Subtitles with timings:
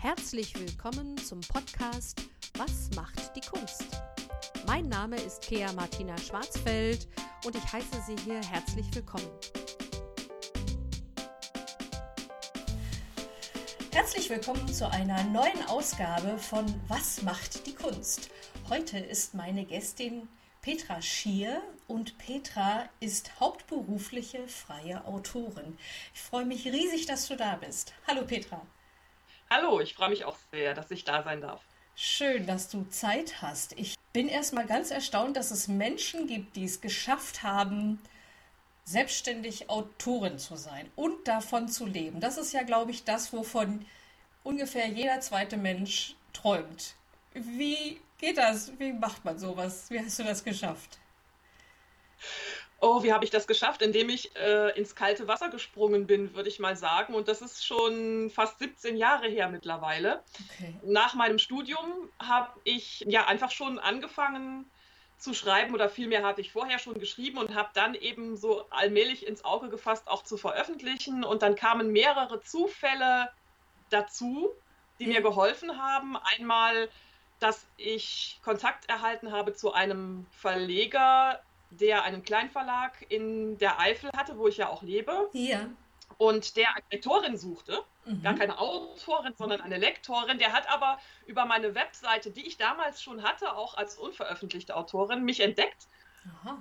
[0.00, 2.22] Herzlich willkommen zum Podcast
[2.56, 3.84] Was macht die Kunst?
[4.64, 7.08] Mein Name ist Kea Martina Schwarzfeld
[7.44, 9.28] und ich heiße Sie hier herzlich willkommen.
[13.90, 18.30] Herzlich willkommen zu einer neuen Ausgabe von Was macht die Kunst?
[18.68, 20.28] Heute ist meine Gästin
[20.62, 25.76] Petra Schier und Petra ist hauptberufliche freie Autorin.
[26.14, 27.94] Ich freue mich riesig, dass du da bist.
[28.06, 28.64] Hallo Petra.
[29.50, 31.62] Hallo, ich freue mich auch sehr, dass ich da sein darf.
[31.96, 33.72] Schön, dass du Zeit hast.
[33.78, 37.98] Ich bin erstmal ganz erstaunt, dass es Menschen gibt, die es geschafft haben,
[38.84, 42.20] selbstständig Autorin zu sein und davon zu leben.
[42.20, 43.86] Das ist ja, glaube ich, das, wovon
[44.44, 46.94] ungefähr jeder zweite Mensch träumt.
[47.32, 48.78] Wie geht das?
[48.78, 49.90] Wie macht man sowas?
[49.90, 50.98] Wie hast du das geschafft?
[52.80, 53.82] Oh, wie habe ich das geschafft?
[53.82, 57.14] Indem ich äh, ins kalte Wasser gesprungen bin, würde ich mal sagen.
[57.14, 60.22] Und das ist schon fast 17 Jahre her mittlerweile.
[60.52, 60.74] Okay.
[60.84, 64.64] Nach meinem Studium habe ich ja einfach schon angefangen
[65.18, 69.26] zu schreiben oder vielmehr hatte ich vorher schon geschrieben und habe dann eben so allmählich
[69.26, 71.24] ins Auge gefasst, auch zu veröffentlichen.
[71.24, 73.28] Und dann kamen mehrere Zufälle
[73.90, 74.50] dazu,
[75.00, 76.16] die mir geholfen haben.
[76.16, 76.88] Einmal,
[77.40, 84.38] dass ich Kontakt erhalten habe zu einem Verleger, der einen Kleinverlag in der Eifel hatte,
[84.38, 85.28] wo ich ja auch lebe.
[85.32, 85.66] Ja.
[86.16, 88.22] Und der eine Lektorin suchte, mhm.
[88.22, 90.38] gar keine Autorin, sondern eine Lektorin.
[90.38, 95.24] Der hat aber über meine Webseite, die ich damals schon hatte, auch als unveröffentlichte Autorin,
[95.24, 95.86] mich entdeckt.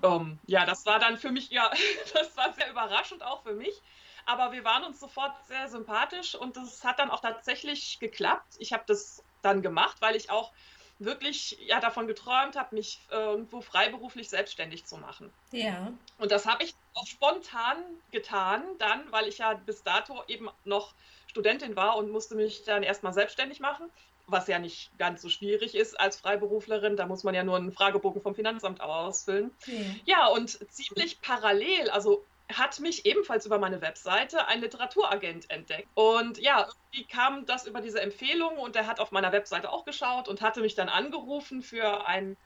[0.04, 1.72] Ähm, ja, das war dann für mich, ja,
[2.14, 3.82] das war sehr überraschend auch für mich.
[4.26, 8.56] Aber wir waren uns sofort sehr sympathisch und das hat dann auch tatsächlich geklappt.
[8.60, 10.52] Ich habe das dann gemacht, weil ich auch
[11.00, 15.32] wirklich ja davon geträumt habe, mich irgendwo freiberuflich selbstständig zu machen.
[15.52, 15.94] Ja.
[16.18, 17.78] Und das habe ich auch spontan
[18.12, 20.94] getan, dann, weil ich ja bis dato eben noch
[21.28, 23.92] Studentin war und musste mich dann erstmal selbstständig machen,
[24.26, 26.98] was ja nicht ganz so schwierig ist als Freiberuflerin.
[26.98, 29.52] Da muss man ja nur einen Fragebogen vom Finanzamt ausfüllen.
[29.68, 29.74] Ja,
[30.06, 35.88] ja und ziemlich parallel, also hat mich ebenfalls über meine Webseite ein Literaturagent entdeckt.
[35.96, 39.84] Und ja, irgendwie kam das über diese Empfehlung und er hat auf meiner Webseite auch
[39.86, 42.38] geschaut und hatte mich dann angerufen für ein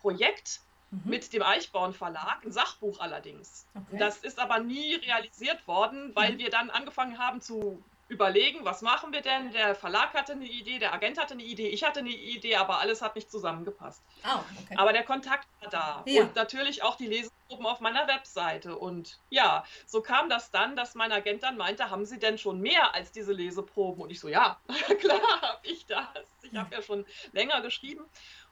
[0.00, 1.02] Projekt mhm.
[1.04, 3.66] mit dem Eichborn Verlag, ein Sachbuch allerdings.
[3.74, 3.98] Okay.
[3.98, 6.38] Das ist aber nie realisiert worden, weil mhm.
[6.38, 9.52] wir dann angefangen haben zu überlegen, was machen wir denn?
[9.52, 12.78] Der Verlag hatte eine Idee, der Agent hatte eine Idee, ich hatte eine Idee, aber
[12.78, 14.02] alles hat nicht zusammengepasst.
[14.24, 14.76] Oh, okay.
[14.76, 16.02] Aber der Kontakt war da.
[16.06, 16.22] Ja.
[16.22, 17.06] Und natürlich auch die
[17.52, 18.76] Leseproben auf meiner Webseite.
[18.76, 22.60] Und ja, so kam das dann, dass mein Agent dann meinte, haben Sie denn schon
[22.60, 24.02] mehr als diese Leseproben?
[24.02, 24.58] Und ich so, ja,
[25.00, 26.06] klar habe ich das.
[26.42, 28.04] Ich habe ja schon länger geschrieben.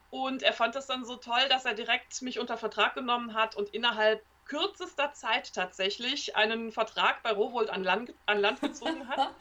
[0.09, 3.55] Und er fand das dann so toll, dass er direkt mich unter Vertrag genommen hat
[3.55, 9.29] und innerhalb kürzester Zeit tatsächlich einen Vertrag bei Rowold an Land, an Land gezogen hat.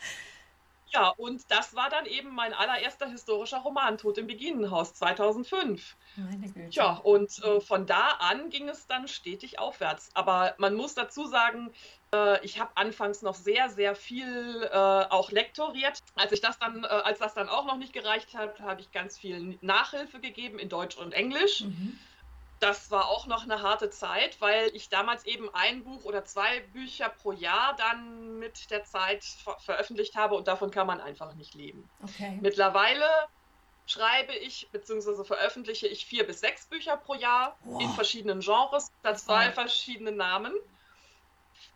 [0.93, 5.97] ja, und das war dann eben mein allererster historischer Roman, Tod im Beginenhaus 2005.
[6.17, 6.71] Meine Güte.
[6.71, 10.11] Tja, und äh, von da an ging es dann stetig aufwärts.
[10.15, 11.73] Aber man muss dazu sagen,
[12.13, 15.99] äh, ich habe anfangs noch sehr, sehr viel äh, auch lektoriert.
[16.17, 18.91] Als ich das dann, äh, als das dann auch noch nicht gereicht hat, habe ich
[18.91, 21.63] ganz viel Nachhilfe gegeben in Deutsch und Englisch.
[21.63, 21.99] Mhm
[22.61, 26.61] das war auch noch eine harte Zeit, weil ich damals eben ein Buch oder zwei
[26.61, 31.35] Bücher pro Jahr dann mit der Zeit ver veröffentlicht habe und davon kann man einfach
[31.35, 31.89] nicht leben.
[32.03, 32.39] Okay.
[32.41, 33.07] Mittlerweile
[33.87, 35.25] schreibe ich bzw.
[35.25, 37.81] veröffentliche ich vier bis sechs Bücher pro Jahr wow.
[37.81, 40.53] in verschiedenen Genres, das zwei verschiedene Namen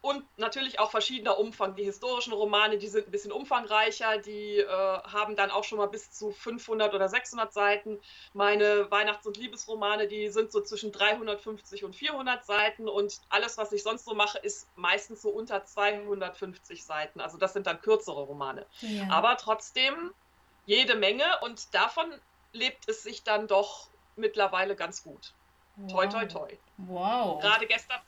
[0.04, 1.76] und natürlich auch verschiedener Umfang.
[1.76, 5.86] Die historischen Romane, die sind ein bisschen umfangreicher, die äh, haben dann auch schon mal
[5.86, 7.98] bis zu 500 oder 600 Seiten.
[8.34, 13.72] Meine Weihnachts- und Liebesromane, die sind so zwischen 350 und 400 Seiten und alles, was
[13.72, 17.22] ich sonst so mache, ist meistens so unter 250 Seiten.
[17.22, 18.66] Also das sind dann kürzere Romane.
[18.80, 19.08] Ja.
[19.08, 20.12] Aber trotzdem
[20.66, 22.12] jede Menge und davon
[22.52, 25.32] lebt es sich dann doch mittlerweile ganz gut.
[25.76, 25.90] Wow.
[25.90, 26.58] Toi, toi, toi.
[26.76, 27.40] Wow.
[27.40, 28.00] Gerade gestern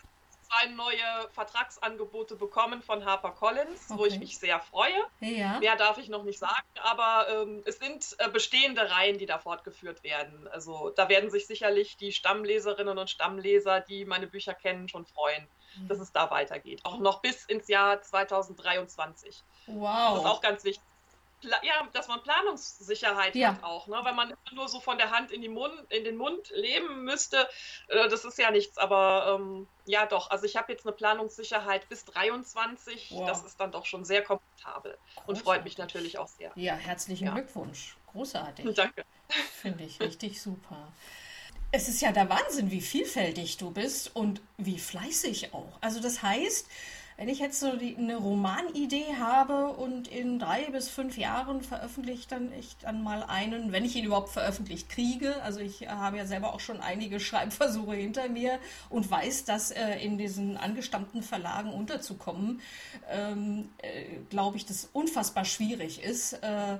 [0.46, 3.98] zwei neue Vertragsangebote bekommen von HarperCollins, okay.
[3.98, 5.04] wo ich mich sehr freue.
[5.20, 5.58] Ja.
[5.58, 9.38] Mehr darf ich noch nicht sagen, aber ähm, es sind äh, bestehende Reihen, die da
[9.38, 10.48] fortgeführt werden.
[10.48, 15.46] Also da werden sich sicherlich die Stammleserinnen und Stammleser, die meine Bücher kennen, schon freuen,
[15.78, 15.88] mhm.
[15.88, 16.80] dass es da weitergeht.
[16.84, 19.42] Auch noch bis ins Jahr 2023.
[19.66, 20.14] Wow.
[20.14, 20.84] Das ist auch ganz wichtig
[21.42, 23.48] ja, dass man Planungssicherheit ja.
[23.48, 24.00] hat auch, ne?
[24.02, 27.48] Wenn man nur so von der Hand in, die Mund, in den Mund leben müsste,
[27.88, 31.88] äh, das ist ja nichts, aber ähm, ja doch, also ich habe jetzt eine Planungssicherheit
[31.88, 33.26] bis 23, wow.
[33.26, 35.28] das ist dann doch schon sehr komfortabel Großartig.
[35.28, 36.52] und freut mich natürlich auch sehr.
[36.54, 37.34] Ja, herzlichen ja.
[37.34, 38.66] Glückwunsch, großartig.
[38.74, 39.04] Danke.
[39.60, 40.92] Finde ich richtig super.
[41.72, 45.78] Es ist ja der Wahnsinn, wie vielfältig du bist und wie fleißig auch.
[45.80, 46.68] Also das heißt,
[47.16, 52.28] wenn ich jetzt so die, eine Romanidee habe und in drei bis fünf Jahren veröffentliche
[52.28, 55.42] dann ich dann mal einen, wenn ich ihn überhaupt veröffentlicht kriege.
[55.42, 58.58] Also ich habe ja selber auch schon einige Schreibversuche hinter mir
[58.90, 62.60] und weiß, dass äh, in diesen angestammten Verlagen unterzukommen,
[63.10, 66.34] ähm, äh, glaube ich, das unfassbar schwierig ist.
[66.34, 66.78] Äh,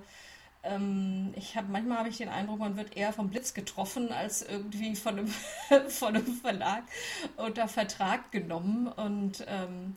[0.63, 4.43] ähm, ich habe manchmal habe ich den Eindruck, man wird eher vom Blitz getroffen als
[4.43, 5.29] irgendwie von einem,
[5.89, 6.83] von einem Verlag
[7.37, 8.89] unter Vertrag genommen.
[8.89, 9.97] Und ähm,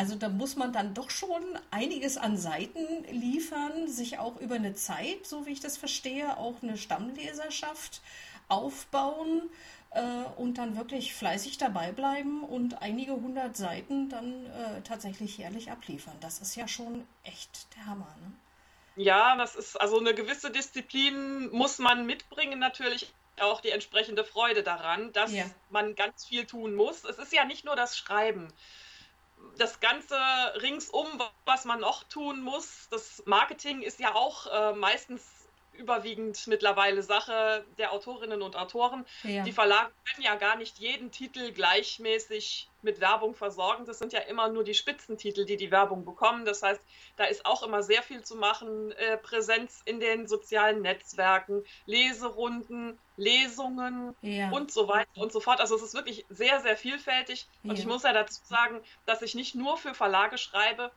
[0.00, 4.74] also da muss man dann doch schon einiges an Seiten liefern, sich auch über eine
[4.74, 8.00] Zeit, so wie ich das verstehe, auch eine Stammleserschaft
[8.48, 9.50] aufbauen
[9.90, 10.00] äh,
[10.38, 16.16] und dann wirklich fleißig dabei bleiben und einige hundert Seiten dann äh, tatsächlich jährlich abliefern.
[16.20, 18.16] Das ist ja schon echt der Hammer.
[18.22, 18.32] Ne?
[19.04, 24.62] Ja, das ist also eine gewisse Disziplin muss man mitbringen, natürlich auch die entsprechende Freude
[24.62, 25.44] daran, dass ja.
[25.68, 27.04] man ganz viel tun muss.
[27.04, 28.50] Es ist ja nicht nur das Schreiben.
[29.60, 30.16] Das Ganze
[30.62, 35.22] ringsum, was man noch tun muss, das Marketing ist ja auch äh, meistens
[35.80, 39.04] überwiegend mittlerweile Sache der Autorinnen und Autoren.
[39.24, 39.42] Ja.
[39.42, 43.84] Die Verlage können ja gar nicht jeden Titel gleichmäßig mit Werbung versorgen.
[43.86, 46.44] Das sind ja immer nur die Spitzentitel, die die Werbung bekommen.
[46.44, 46.80] Das heißt,
[47.16, 48.92] da ist auch immer sehr viel zu machen.
[48.92, 54.50] Äh, Präsenz in den sozialen Netzwerken, Leserunden, Lesungen ja.
[54.50, 55.60] und so weiter und so fort.
[55.60, 57.46] Also es ist wirklich sehr, sehr vielfältig.
[57.62, 57.78] Und ja.
[57.80, 60.90] ich muss ja dazu sagen, dass ich nicht nur für Verlage schreibe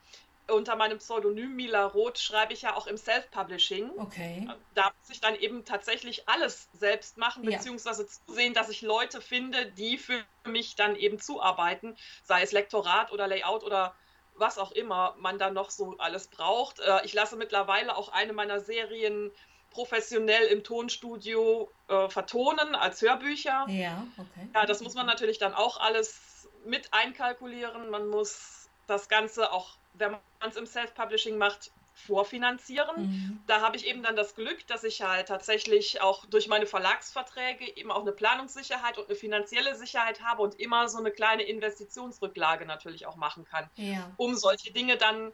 [0.48, 3.90] unter meinem Pseudonym Mila Roth schreibe ich ja auch im Self-Publishing.
[3.96, 4.46] Okay.
[4.74, 9.66] Da muss ich dann eben tatsächlich alles selbst machen, beziehungsweise zusehen, dass ich Leute finde,
[9.66, 13.94] die für mich dann eben zuarbeiten, sei es Lektorat oder Layout oder
[14.36, 16.80] was auch immer man dann noch so alles braucht.
[16.80, 19.30] Äh, ich lasse mittlerweile auch eine meiner Serien
[19.70, 23.66] professionell im Tonstudio äh, vertonen als Hörbücher.
[23.68, 24.48] Ja, okay.
[24.54, 27.90] Ja, das muss man natürlich dann auch alles mit einkalkulieren.
[27.90, 33.02] Man muss das Ganze auch wenn man es im Self-Publishing macht, vorfinanzieren.
[33.02, 33.40] Mhm.
[33.46, 37.76] Da habe ich eben dann das Glück, dass ich halt tatsächlich auch durch meine Verlagsverträge
[37.76, 42.66] eben auch eine Planungssicherheit und eine finanzielle Sicherheit habe und immer so eine kleine Investitionsrücklage
[42.66, 44.10] natürlich auch machen kann, ja.
[44.16, 45.32] um solche Dinge dann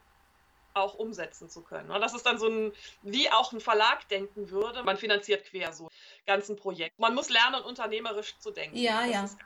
[0.74, 1.90] auch umsetzen zu können.
[1.90, 2.72] Und das ist dann so ein,
[3.02, 4.84] wie auch ein Verlag denken würde.
[4.84, 5.88] Man finanziert quer so
[6.26, 6.98] ganzen Projekt.
[6.98, 8.76] Man muss lernen, unternehmerisch zu denken.
[8.76, 9.36] Ja, das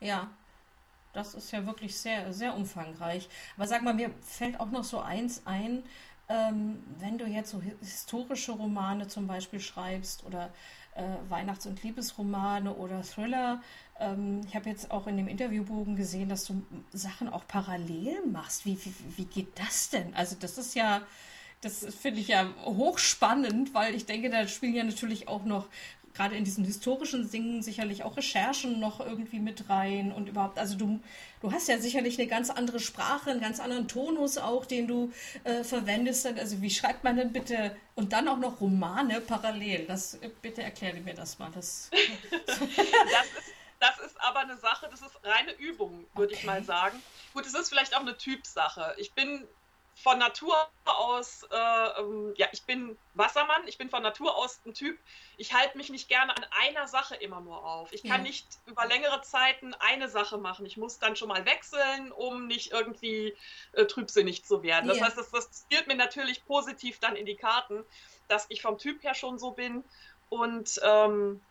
[0.00, 0.08] ja.
[0.08, 0.36] Ja.
[1.12, 3.28] Das ist ja wirklich sehr, sehr umfangreich.
[3.56, 5.82] Aber sag mal, mir fällt auch noch so eins ein,
[6.28, 10.50] ähm, wenn du jetzt so historische Romane zum Beispiel schreibst oder
[10.94, 13.62] äh, Weihnachts- und Liebesromane oder Thriller.
[13.98, 16.62] Ähm, ich habe jetzt auch in dem Interviewbogen gesehen, dass du
[16.92, 18.64] Sachen auch parallel machst.
[18.64, 20.14] Wie, wie, wie geht das denn?
[20.14, 21.02] Also das ist ja,
[21.60, 25.68] das finde ich ja hochspannend, weil ich denke, da spielen ja natürlich auch noch
[26.14, 30.76] gerade in diesen historischen Dingen sicherlich auch Recherchen noch irgendwie mit rein und überhaupt, also
[30.76, 31.00] du,
[31.40, 35.12] du hast ja sicherlich eine ganz andere Sprache, einen ganz anderen Tonus auch, den du
[35.44, 36.26] äh, verwendest.
[36.26, 39.86] Also wie schreibt man denn bitte und dann auch noch Romane parallel?
[39.86, 41.50] Das bitte erkläre mir das mal.
[41.54, 41.90] Das,
[42.46, 46.40] das ist das ist aber eine Sache, das ist reine Übung, würde okay.
[46.40, 47.02] ich mal sagen.
[47.34, 48.94] Gut, es ist vielleicht auch eine Typsache.
[48.96, 49.44] Ich bin
[49.94, 54.74] von Natur aus, äh, ähm, ja, ich bin Wassermann, ich bin von Natur aus ein
[54.74, 54.98] Typ,
[55.36, 57.92] ich halte mich nicht gerne an einer Sache immer nur auf.
[57.92, 58.28] Ich kann ja.
[58.28, 60.66] nicht über längere Zeiten eine Sache machen.
[60.66, 63.36] Ich muss dann schon mal wechseln, um nicht irgendwie
[63.72, 64.88] äh, trübsinnig zu werden.
[64.88, 65.06] Das ja.
[65.06, 67.84] heißt, das, das spielt mir natürlich positiv dann in die Karten,
[68.28, 69.84] dass ich vom Typ her schon so bin.
[70.30, 71.42] Und ähm,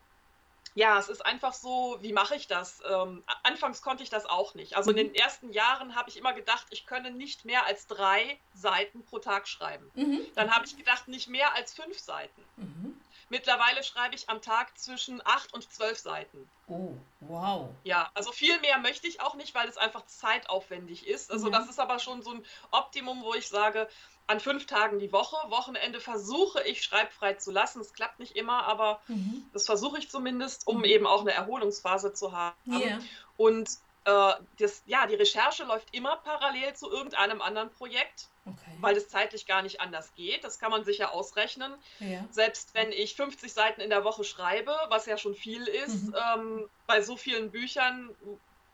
[0.74, 2.82] ja, es ist einfach so, wie mache ich das?
[2.90, 4.78] Ähm, anfangs konnte ich das auch nicht.
[4.78, 4.98] Also mhm.
[4.98, 9.04] in den ersten Jahren habe ich immer gedacht, ich könne nicht mehr als drei Seiten
[9.04, 9.90] pro Tag schreiben.
[9.96, 10.26] Mhm.
[10.36, 12.42] Dann habe ich gedacht, nicht mehr als fünf Seiten.
[12.56, 13.00] Mhm.
[13.32, 16.50] Mittlerweile schreibe ich am Tag zwischen acht und zwölf Seiten.
[16.68, 17.70] Oh, wow.
[17.86, 21.32] Ja, also viel mehr möchte ich auch nicht, weil es einfach zeitaufwendig ist.
[21.32, 23.88] Also das ist aber schon so ein Optimum, wo ich sage,
[24.32, 25.36] an fünf Tagen die Woche.
[25.50, 27.82] Wochenende versuche ich schreibfrei zu lassen.
[27.82, 29.46] Es klappt nicht immer, aber mhm.
[29.54, 30.86] das versuche ich zumindest, um mhm.
[30.86, 32.56] eben auch eine Erholungsphase zu haben.
[32.68, 33.00] Yeah.
[33.36, 33.70] Und
[34.06, 38.78] äh, das, ja, die Recherche läuft immer parallel zu irgendeinem anderen Projekt, okay.
[38.80, 40.46] weil es zeitlich gar nicht anders geht.
[40.46, 41.74] Das kann man sicher ausrechnen.
[42.00, 42.26] Ja.
[42.32, 46.16] Selbst wenn ich 50 Seiten in der Woche schreibe, was ja schon viel ist, mhm.
[46.36, 48.16] ähm, bei so vielen Büchern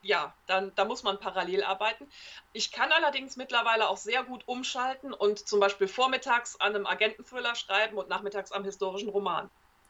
[0.07, 2.09] ja, dann da muss man parallel arbeiten.
[2.53, 7.55] Ich kann allerdings mittlerweile auch sehr gut umschalten und zum Beispiel vormittags an einem Agententhriller
[7.55, 9.45] schreiben und nachmittags am historischen Roman.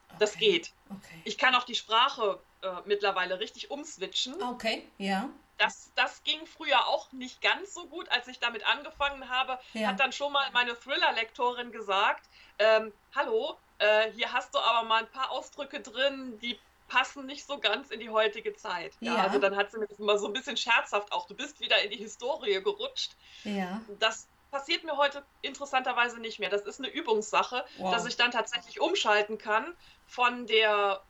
[0.09, 0.17] Okay.
[0.19, 0.73] Das geht.
[0.89, 1.21] Okay.
[1.23, 4.41] Ich kann auch die Sprache äh, mittlerweile richtig umswitchen.
[4.41, 5.29] Okay, ja.
[5.59, 9.59] Das, das ging früher auch nicht ganz so gut, als ich damit angefangen habe.
[9.73, 9.89] Ja.
[9.89, 15.03] Hat dann schon mal meine Thriller-Lektorin gesagt: ähm, Hallo, äh, hier hast du aber mal
[15.03, 16.57] ein paar Ausdrücke drin, die
[16.87, 18.93] passen nicht so ganz in die heutige Zeit.
[18.99, 19.23] Ja, ja.
[19.23, 21.91] Also dann hat sie mir immer so ein bisschen scherzhaft auch, du bist wieder in
[21.91, 23.15] die Historie gerutscht.
[23.43, 23.81] Ja.
[23.99, 26.49] Das passiert mir heute interessanterweise nicht mehr.
[26.49, 27.91] Das ist eine Übungssache, wow.
[27.91, 29.75] dass ich dann tatsächlich umschalten kann
[30.07, 31.01] von der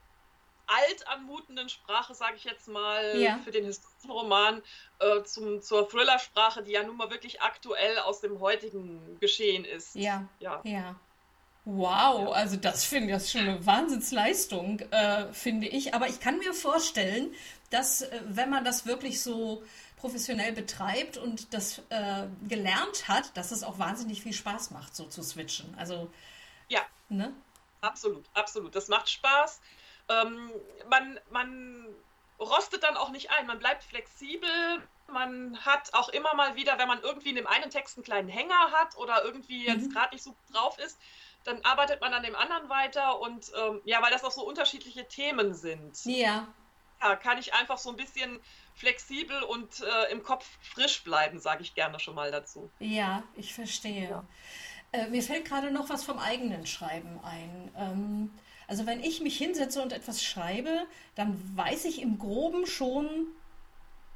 [0.66, 3.38] alt anmutenden Sprache, sage ich jetzt mal, ja.
[3.42, 4.62] für den historischen Roman
[4.98, 9.94] äh, zum, zur Thriller-Sprache, die ja nun mal wirklich aktuell aus dem heutigen Geschehen ist.
[9.94, 10.60] Ja, ja.
[10.64, 10.94] ja.
[11.70, 15.92] Wow, also das finde ich schon eine Wahnsinnsleistung, äh, finde ich.
[15.92, 17.34] Aber ich kann mir vorstellen,
[17.68, 19.62] dass äh, wenn man das wirklich so
[19.98, 25.04] professionell betreibt und das äh, gelernt hat, dass es auch wahnsinnig viel Spaß macht, so
[25.04, 25.74] zu switchen.
[25.76, 26.10] Also
[26.68, 27.34] ja, ne?
[27.82, 28.74] absolut, absolut.
[28.74, 29.60] Das macht Spaß.
[30.08, 30.50] Ähm,
[30.88, 31.86] man, man
[32.40, 33.46] rostet dann auch nicht ein.
[33.46, 34.48] Man bleibt flexibel.
[35.06, 38.30] Man hat auch immer mal wieder, wenn man irgendwie in dem einen Text einen kleinen
[38.30, 39.92] Hänger hat oder irgendwie jetzt mhm.
[39.92, 40.98] gerade nicht so drauf ist,
[41.48, 45.08] dann arbeitet man an dem anderen weiter und ähm, ja, weil das auch so unterschiedliche
[45.08, 46.04] Themen sind.
[46.04, 46.46] Ja.
[47.00, 48.38] Ja, kann ich einfach so ein bisschen
[48.74, 52.70] flexibel und äh, im Kopf frisch bleiben, sage ich gerne schon mal dazu.
[52.80, 54.10] Ja, ich verstehe.
[54.10, 54.24] Ja.
[54.92, 57.72] Äh, mir fällt gerade noch was vom eigenen Schreiben ein.
[57.76, 58.30] Ähm,
[58.66, 63.28] also wenn ich mich hinsetze und etwas schreibe, dann weiß ich im groben schon,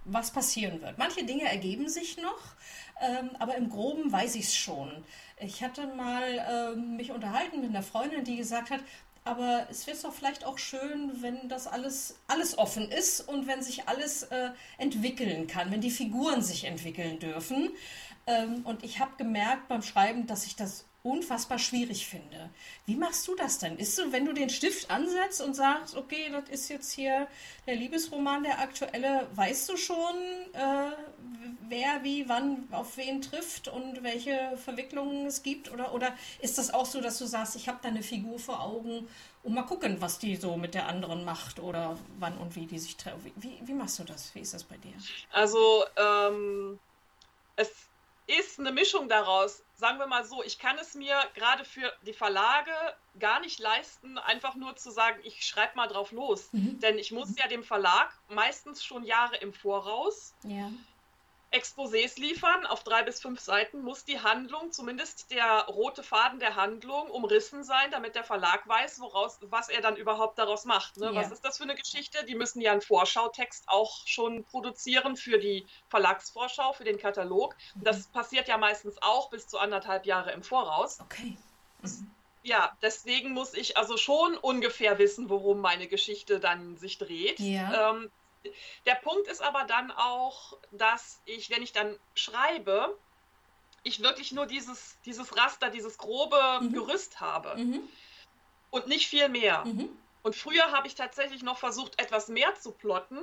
[0.04, 0.98] was passieren wird.
[0.98, 2.54] Manche Dinge ergeben sich noch,
[3.00, 4.90] ähm, aber im groben weiß ich es schon.
[5.40, 8.80] Ich hatte mal ähm, mich unterhalten mit einer Freundin, die gesagt hat,
[9.24, 13.62] aber es wäre doch vielleicht auch schön, wenn das alles, alles offen ist und wenn
[13.62, 17.70] sich alles äh, entwickeln kann, wenn die Figuren sich entwickeln dürfen.
[18.26, 22.50] Ähm, und ich habe gemerkt beim Schreiben, dass ich das unfassbar schwierig finde.
[22.86, 23.76] Wie machst du das denn?
[23.76, 27.26] Ist so, wenn du den Stift ansetzt und sagst, okay, das ist jetzt hier
[27.66, 30.14] der Liebesroman, der aktuelle, weißt du schon,
[30.52, 30.92] äh,
[31.68, 35.72] wer wie wann auf wen trifft und welche Verwicklungen es gibt?
[35.72, 38.60] Oder, oder ist das auch so, dass du sagst, ich habe da eine Figur vor
[38.60, 39.08] Augen
[39.42, 42.78] und mal gucken, was die so mit der anderen macht oder wann und wie die
[42.78, 43.20] sich treffen?
[43.24, 44.32] Wie, wie, wie machst du das?
[44.36, 44.94] Wie ist das bei dir?
[45.32, 46.78] Also, ähm,
[47.56, 47.70] es
[48.26, 49.62] ist eine Mischung daraus.
[49.74, 52.72] Sagen wir mal so, ich kann es mir gerade für die Verlage
[53.18, 56.52] gar nicht leisten, einfach nur zu sagen, ich schreibe mal drauf los.
[56.52, 56.78] Mhm.
[56.80, 60.70] Denn ich muss ja dem Verlag meistens schon Jahre im Voraus ja.
[61.52, 62.66] Exposés liefern.
[62.66, 67.62] Auf drei bis fünf Seiten muss die Handlung, zumindest der rote Faden der Handlung, umrissen
[67.62, 70.96] sein, damit der Verlag weiß, woraus, was er dann überhaupt daraus macht.
[70.96, 71.06] Ne?
[71.06, 71.14] Ja.
[71.14, 72.24] Was ist das für eine Geschichte?
[72.24, 77.54] Die müssen ja einen Vorschautext auch schon produzieren für die Verlagsvorschau, für den Katalog.
[77.74, 77.84] Mhm.
[77.84, 81.00] Das passiert ja meistens auch bis zu anderthalb Jahre im Voraus.
[81.00, 81.36] Okay.
[81.82, 82.10] Mhm.
[82.44, 87.38] Ja, deswegen muss ich also schon ungefähr wissen, worum meine Geschichte dann sich dreht.
[87.38, 87.90] Ja.
[87.90, 88.10] Ähm,
[88.86, 92.98] der Punkt ist aber dann auch, dass ich, wenn ich dann schreibe,
[93.82, 96.72] ich wirklich nur dieses, dieses Raster, dieses grobe mhm.
[96.72, 97.88] Gerüst habe mhm.
[98.70, 99.64] und nicht viel mehr.
[99.64, 99.88] Mhm.
[100.22, 103.18] Und früher habe ich tatsächlich noch versucht, etwas mehr zu plotten.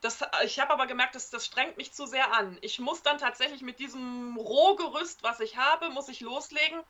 [0.00, 2.58] Das, ich habe aber gemerkt, dass, das strengt mich zu sehr an.
[2.62, 6.80] Ich muss dann tatsächlich mit diesem Rohgerüst, was ich habe, muss ich loslegen.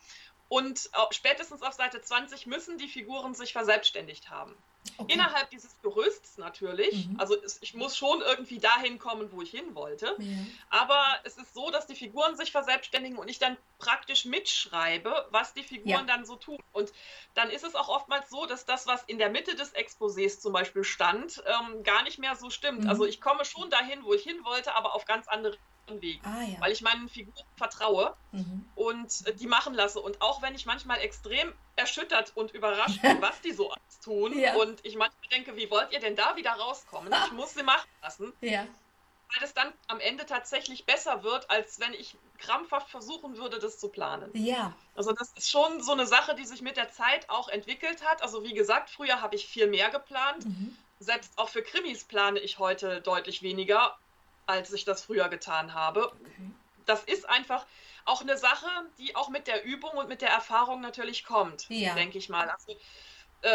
[0.48, 4.56] Und spätestens auf Seite 20 müssen die Figuren sich verselbstständigt haben.
[4.96, 5.14] Okay.
[5.14, 7.06] Innerhalb dieses Gerüsts natürlich.
[7.06, 7.20] Mhm.
[7.20, 10.16] Also es, ich muss schon irgendwie dahin kommen, wo ich hin wollte.
[10.18, 10.36] Ja.
[10.70, 15.54] Aber es ist so, dass die Figuren sich verselbstständigen und ich dann praktisch mitschreibe, was
[15.54, 16.14] die Figuren ja.
[16.16, 16.58] dann so tun.
[16.72, 16.92] Und
[17.34, 20.52] dann ist es auch oftmals so, dass das, was in der Mitte des Exposés zum
[20.52, 22.82] Beispiel stand, ähm, gar nicht mehr so stimmt.
[22.82, 22.88] Mhm.
[22.88, 25.56] Also ich komme schon dahin, wo ich hin wollte, aber auf ganz andere
[25.88, 26.60] Weg, ah, ja.
[26.60, 28.64] weil ich meinen Figuren vertraue mhm.
[28.74, 30.00] und äh, die machen lasse.
[30.00, 34.38] Und auch wenn ich manchmal extrem erschüttert und überrascht bin, was die so alles tun
[34.38, 34.54] ja.
[34.54, 37.12] und ich manchmal denke, wie wollt ihr denn da wieder rauskommen?
[37.26, 38.32] Ich muss sie machen lassen.
[38.40, 38.66] Ja.
[39.34, 43.78] Weil es dann am Ende tatsächlich besser wird, als wenn ich krampfhaft versuchen würde, das
[43.78, 44.30] zu planen.
[44.34, 44.74] Ja.
[44.94, 48.22] Also das ist schon so eine Sache, die sich mit der Zeit auch entwickelt hat.
[48.22, 50.44] Also wie gesagt, früher habe ich viel mehr geplant.
[50.44, 50.76] Mhm.
[50.98, 53.96] Selbst auch für Krimis plane ich heute deutlich weniger
[54.46, 56.06] als ich das früher getan habe.
[56.06, 56.50] Okay.
[56.86, 57.64] Das ist einfach
[58.04, 58.68] auch eine Sache,
[58.98, 61.94] die auch mit der Übung und mit der Erfahrung natürlich kommt, ja.
[61.94, 62.50] denke ich mal.
[62.50, 62.76] Also,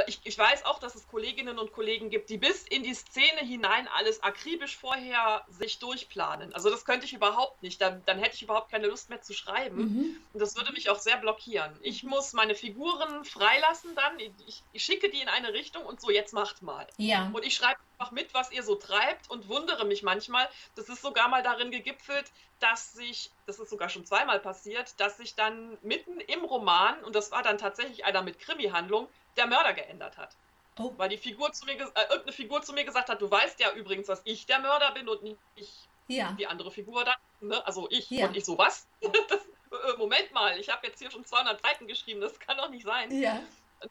[0.08, 3.40] ich, ich, weiß auch, dass es Kolleginnen und Kollegen gibt, die bis in die Szene
[3.40, 6.54] hinein alles akribisch vorher sich durchplanen.
[6.54, 7.82] Also das könnte ich überhaupt nicht.
[7.82, 9.78] Dann, dann hätte ich überhaupt keine Lust mehr zu schreiben.
[9.78, 10.18] Mhm.
[10.34, 11.74] Und das würde mich auch sehr blockieren.
[11.82, 14.20] Ich muss meine Figuren freilassen dann.
[14.20, 16.86] Ich, ich, schicke die in eine Richtung und so, jetzt macht mal.
[16.98, 17.32] Ja.
[17.32, 20.50] Und ich schreibe einfach mit, was ihr so treibt und wundere mich manchmal.
[20.76, 22.26] Das ist sogar mal darin gegipfelt,
[22.60, 27.16] dass sich, das ist sogar schon zweimal passiert, dass sich dann mitten im Roman, und
[27.16, 30.36] das war dann tatsächlich einer mit Krimi-Handlung, der Mörder geändert hat.
[30.80, 30.94] Oh.
[30.98, 33.72] Weil die Figur zu mir, äh, irgendeine Figur zu mir gesagt hat, du weißt ja
[33.74, 36.34] übrigens, dass ich der Mörder bin und nicht ich, ja.
[36.34, 37.16] die andere Figur dann.
[37.42, 37.66] Ne?
[37.66, 38.28] Also ich ja.
[38.28, 38.88] und ich so was.
[39.02, 42.70] das, äh, Moment mal, ich habe jetzt hier schon 200 Seiten geschrieben, das kann doch
[42.70, 43.12] nicht sein.
[43.12, 43.42] Ja.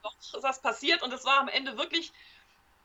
[0.02, 2.12] Doch ist das passiert und es war am Ende wirklich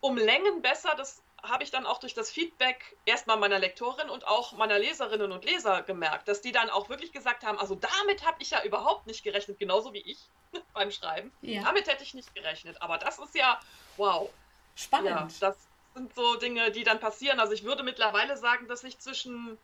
[0.01, 0.93] um Längen besser.
[0.95, 5.31] Das habe ich dann auch durch das Feedback erstmal meiner Lektorin und auch meiner Leserinnen
[5.31, 8.63] und Leser gemerkt, dass die dann auch wirklich gesagt haben, also damit habe ich ja
[8.63, 10.19] überhaupt nicht gerechnet, genauso wie ich
[10.73, 11.31] beim Schreiben.
[11.41, 11.63] Ja.
[11.63, 12.81] Damit hätte ich nicht gerechnet.
[12.81, 13.59] Aber das ist ja,
[13.97, 14.29] wow.
[14.75, 15.09] Spannend.
[15.09, 15.57] Ja, das
[15.93, 17.39] sind so Dinge, die dann passieren.
[17.39, 19.57] Also ich würde mittlerweile sagen, dass ich zwischen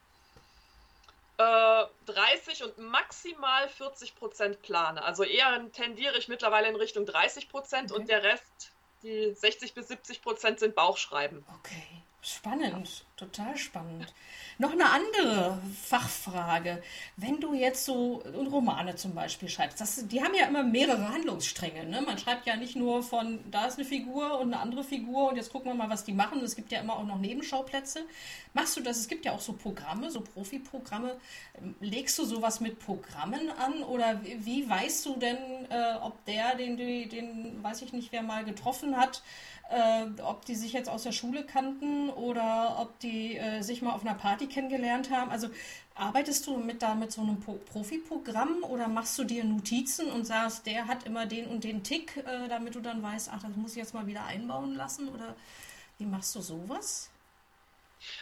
[1.37, 5.03] äh, 30 und maximal 40 Prozent plane.
[5.03, 8.01] Also eher tendiere ich mittlerweile in Richtung 30 Prozent okay.
[8.01, 8.71] und der Rest
[9.03, 11.45] die 60 bis 70 Prozent sind Bauchschreiben.
[11.59, 14.13] Okay, spannend, total spannend.
[14.59, 16.81] Noch eine andere Fachfrage.
[17.15, 21.85] Wenn du jetzt so Romane zum Beispiel schreibst, das, die haben ja immer mehrere Handlungsstränge.
[21.85, 22.01] Ne?
[22.01, 25.35] Man schreibt ja nicht nur von, da ist eine Figur und eine andere Figur und
[25.35, 26.41] jetzt gucken wir mal, was die machen.
[26.41, 28.01] Es gibt ja immer auch noch Nebenschauplätze.
[28.53, 28.97] Machst du das?
[28.97, 31.17] Es gibt ja auch so Programme, so Profi-Programme.
[31.79, 35.37] Legst du sowas mit Programmen an oder wie weißt du denn,
[35.69, 39.21] äh, ob der, den, den, den, weiß ich nicht, wer mal getroffen hat,
[39.69, 43.93] äh, ob die sich jetzt aus der Schule kannten oder ob die äh, sich mal
[43.93, 45.31] auf einer Party kennengelernt haben.
[45.31, 45.49] Also
[45.95, 50.65] arbeitest du mit da mit so einem Profi-Programm oder machst du dir Notizen und sagst,
[50.65, 53.71] der hat immer den und den Tick, äh, damit du dann weißt, ach, das muss
[53.71, 55.09] ich jetzt mal wieder einbauen lassen?
[55.09, 55.35] Oder
[55.97, 57.09] wie machst du sowas?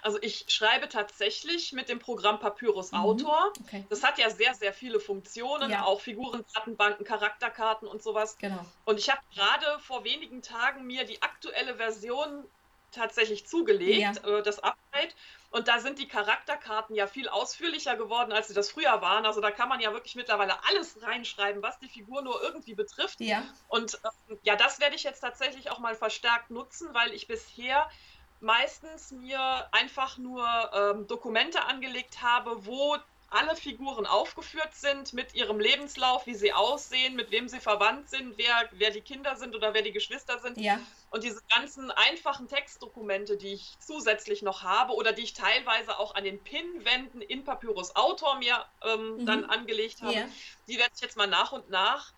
[0.01, 2.99] Also ich schreibe tatsächlich mit dem Programm Papyrus mhm.
[2.99, 3.53] Autor.
[3.61, 3.85] Okay.
[3.89, 5.83] Das hat ja sehr, sehr viele Funktionen, ja.
[5.83, 8.37] auch Figurendatenbanken, Charakterkarten und sowas.
[8.37, 8.65] Genau.
[8.85, 12.45] Und ich habe gerade vor wenigen Tagen mir die aktuelle Version
[12.95, 14.37] tatsächlich zugelegt, ja.
[14.37, 15.15] äh, das Update.
[15.51, 19.25] Und da sind die Charakterkarten ja viel ausführlicher geworden, als sie das früher waren.
[19.25, 23.21] Also da kann man ja wirklich mittlerweile alles reinschreiben, was die Figur nur irgendwie betrifft.
[23.21, 23.43] Ja.
[23.67, 27.89] Und ähm, ja, das werde ich jetzt tatsächlich auch mal verstärkt nutzen, weil ich bisher
[28.45, 32.95] meistens mir einfach nur ähm, Dokumente angelegt habe, wo
[33.31, 38.37] alle Figuren aufgeführt sind mit ihrem Lebenslauf, wie sie aussehen, mit wem sie verwandt sind,
[38.37, 40.57] wer, wer die Kinder sind oder wer die Geschwister sind.
[40.57, 40.79] Ja.
[41.09, 46.13] Und diese ganzen einfachen Textdokumente, die ich zusätzlich noch habe oder die ich teilweise auch
[46.13, 49.25] an den Pinwänden in Papyrus Autor mir ähm, mhm.
[49.25, 50.25] dann angelegt habe, ja.
[50.67, 52.13] die werde ich jetzt mal nach und nach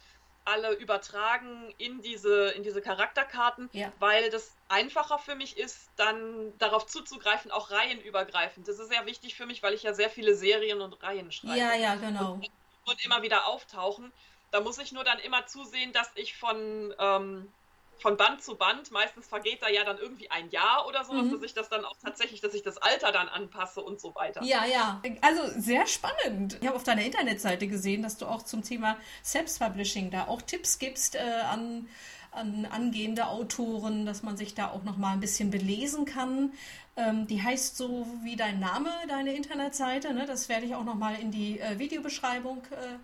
[0.47, 3.91] alle übertragen in diese, in diese Charakterkarten, ja.
[3.99, 8.67] weil das einfacher für mich ist, dann darauf zuzugreifen, auch reihenübergreifend.
[8.67, 11.59] Das ist sehr wichtig für mich, weil ich ja sehr viele Serien und Reihen schreibe.
[11.59, 12.33] Ja, ja, genau.
[12.33, 12.49] Und,
[12.85, 14.11] und immer wieder auftauchen.
[14.51, 17.51] Da muss ich nur dann immer zusehen, dass ich von ähm,
[17.99, 21.31] von Band zu Band, meistens vergeht da ja dann irgendwie ein Jahr oder so, mhm.
[21.31, 24.43] dass ich das dann auch tatsächlich, dass ich das Alter dann anpasse und so weiter.
[24.43, 25.01] Ja, ja.
[25.21, 26.57] Also sehr spannend.
[26.61, 30.79] Ich habe auf deiner Internetseite gesehen, dass du auch zum Thema Self-Publishing da auch Tipps
[30.79, 31.87] gibst äh, an,
[32.31, 36.53] an angehende Autoren, dass man sich da auch noch mal ein bisschen belesen kann.
[36.95, 40.13] Ähm, die heißt so wie dein Name, deine Internetseite.
[40.13, 40.25] Ne?
[40.25, 42.97] Das werde ich auch noch mal in die äh, Videobeschreibung äh,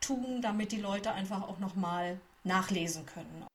[0.00, 3.46] tun, damit die Leute einfach auch noch mal nachlesen können.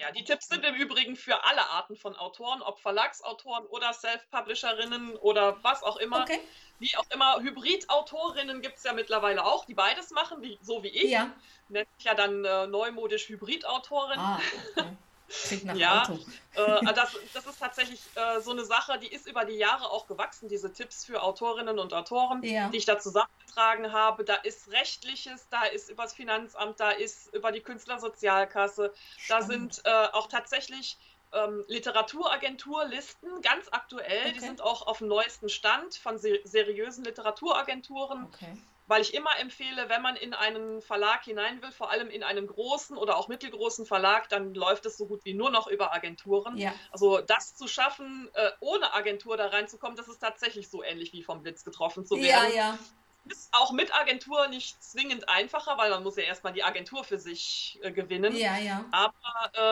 [0.00, 5.14] Ja, die Tipps sind im Übrigen für alle Arten von Autoren, ob Verlagsautoren oder Self-Publisherinnen
[5.16, 6.22] oder was auch immer.
[6.22, 6.40] Okay.
[6.78, 10.88] Wie auch immer, Hybrid-Autorinnen gibt es ja mittlerweile auch, die beides machen, wie, so wie
[10.88, 11.10] ich.
[11.10, 11.30] Ja.
[11.68, 14.18] Nennt sich ja dann äh, neumodisch Hybrid-Autorin.
[14.18, 14.40] Ah,
[14.76, 14.96] okay.
[15.30, 16.18] Klingt nach ja, Auto.
[16.54, 20.06] Äh, das, das, ist tatsächlich äh, so eine Sache, die ist über die Jahre auch
[20.06, 22.68] gewachsen, diese Tipps für Autorinnen und Autoren, ja.
[22.68, 24.24] die ich da zusammengetragen habe.
[24.24, 29.28] Da ist Rechtliches, da ist über das Finanzamt, da ist über die Künstlersozialkasse, Spannend.
[29.28, 30.98] da sind äh, auch tatsächlich
[31.32, 34.32] ähm, Literaturagenturlisten, ganz aktuell, okay.
[34.32, 38.24] die sind auch auf dem neuesten Stand von ser seriösen Literaturagenturen.
[38.24, 38.56] Okay
[38.90, 42.48] weil ich immer empfehle, wenn man in einen Verlag hinein will, vor allem in einen
[42.48, 46.58] großen oder auch mittelgroßen Verlag, dann läuft es so gut wie nur noch über Agenturen.
[46.58, 46.74] Ja.
[46.90, 51.22] Also das zu schaffen, äh, ohne Agentur da reinzukommen, das ist tatsächlich so ähnlich wie
[51.22, 52.52] vom Blitz getroffen zu werden.
[52.52, 52.78] Ja, ja.
[53.26, 57.18] Ist auch mit Agentur nicht zwingend einfacher, weil man muss ja erstmal die Agentur für
[57.18, 58.34] sich äh, gewinnen.
[58.34, 58.84] Ja, ja.
[58.90, 59.12] Aber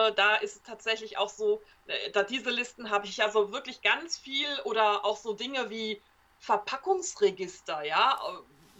[0.09, 3.51] äh, da ist es tatsächlich auch so, äh, da diese Listen habe ich ja so
[3.51, 6.01] wirklich ganz viel oder auch so Dinge wie
[6.39, 8.19] Verpackungsregister, ja,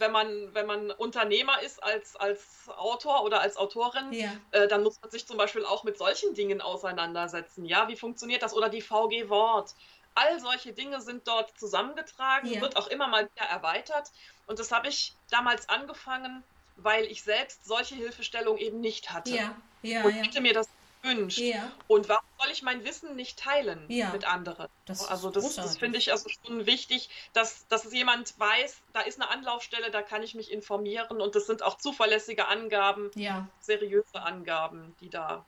[0.00, 4.30] wenn man, wenn man Unternehmer ist als, als Autor oder als Autorin, ja.
[4.50, 7.64] äh, dann muss man sich zum Beispiel auch mit solchen Dingen auseinandersetzen.
[7.64, 8.54] Ja, wie funktioniert das?
[8.54, 9.74] Oder die VG Wort.
[10.20, 12.60] All solche Dinge sind dort zusammengetragen, ja.
[12.60, 14.10] wird auch immer mal wieder erweitert.
[14.46, 16.44] Und das habe ich damals angefangen,
[16.76, 19.30] weil ich selbst solche Hilfestellung eben nicht hatte.
[19.30, 20.68] Ja, ja, und hätte mir das
[21.02, 21.38] wünscht.
[21.38, 21.72] Ja.
[21.88, 24.10] Und warum soll ich mein Wissen nicht teilen ja.
[24.10, 24.68] mit anderen?
[24.84, 29.20] Das also das, das finde ich also schon wichtig, dass, dass jemand weiß, da ist
[29.20, 33.48] eine Anlaufstelle, da kann ich mich informieren und das sind auch zuverlässige Angaben, ja.
[33.60, 35.44] seriöse Angaben, die da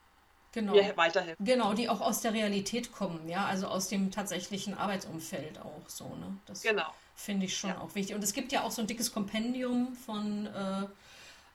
[0.53, 0.73] genau.
[0.73, 1.45] mir weiterhelfen.
[1.45, 6.05] Genau, die auch aus der Realität kommen, ja, also aus dem tatsächlichen Arbeitsumfeld auch so,
[6.05, 6.37] ne?
[6.45, 6.85] Das genau.
[7.15, 7.81] finde ich schon ja.
[7.81, 8.15] auch wichtig.
[8.15, 10.85] Und es gibt ja auch so ein dickes Kompendium von äh,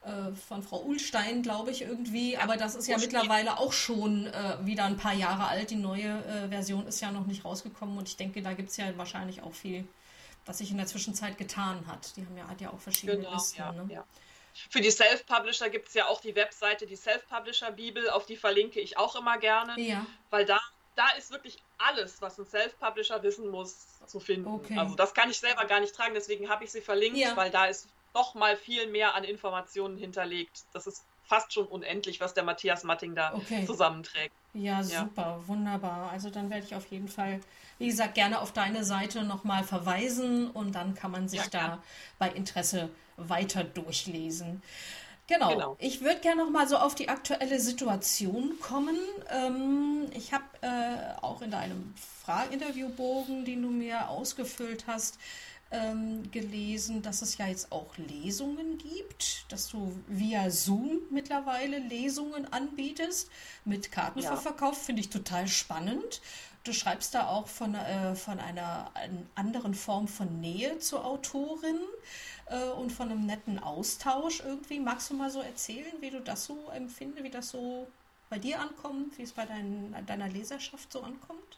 [0.01, 2.37] äh, von Frau Uhlstein, glaube ich, irgendwie.
[2.37, 5.71] Aber das ist ja mittlerweile auch schon äh, wieder ein paar Jahre alt.
[5.71, 8.77] Die neue äh, Version ist ja noch nicht rausgekommen und ich denke, da gibt es
[8.77, 9.85] ja wahrscheinlich auch viel,
[10.45, 12.15] was sich in der Zwischenzeit getan hat.
[12.15, 13.57] Die haben ja, hat ja auch verschiedene genau, Listen.
[13.57, 13.85] Ja, ne?
[13.89, 14.05] ja.
[14.69, 18.97] Für die Self-Publisher gibt es ja auch die Webseite, die Self-Publisher-Bibel, auf die verlinke ich
[18.97, 19.79] auch immer gerne.
[19.79, 20.05] Ja.
[20.29, 20.59] Weil da,
[20.95, 24.47] da ist wirklich alles, was ein Self-Publisher wissen muss, zu finden.
[24.47, 24.77] Okay.
[24.77, 27.37] Also das kann ich selber gar nicht tragen, deswegen habe ich sie verlinkt, ja.
[27.37, 30.63] weil da ist noch mal viel mehr an Informationen hinterlegt.
[30.73, 33.65] Das ist fast schon unendlich, was der Matthias Matting da okay.
[33.65, 34.33] zusammenträgt.
[34.53, 35.47] Ja, super, ja.
[35.47, 36.09] wunderbar.
[36.11, 37.39] Also dann werde ich auf jeden Fall,
[37.77, 41.83] wie gesagt, gerne auf deine Seite nochmal verweisen und dann kann man sich ja, da
[42.17, 42.89] bei Interesse
[43.27, 44.61] weiter durchlesen.
[45.27, 45.49] Genau.
[45.49, 45.77] genau.
[45.79, 48.97] Ich würde gerne noch mal so auf die aktuelle Situation kommen.
[49.29, 55.19] Ähm, ich habe äh, auch in deinem Frageinterviewbogen, den du mir ausgefüllt hast,
[55.71, 62.51] ähm, gelesen, dass es ja jetzt auch Lesungen gibt, dass du via Zoom mittlerweile Lesungen
[62.51, 63.29] anbietest
[63.65, 64.77] mit Kartenverkauf.
[64.77, 64.83] Ja.
[64.83, 66.21] Finde ich total spannend.
[66.63, 68.91] Du schreibst da auch von, äh, von einer
[69.35, 71.79] anderen Form von Nähe zur Autorin
[72.47, 74.79] äh, und von einem netten Austausch irgendwie.
[74.79, 77.87] Magst du mal so erzählen, wie du das so empfindest, wie das so
[78.29, 81.57] bei dir ankommt, wie es bei dein, deiner Leserschaft so ankommt?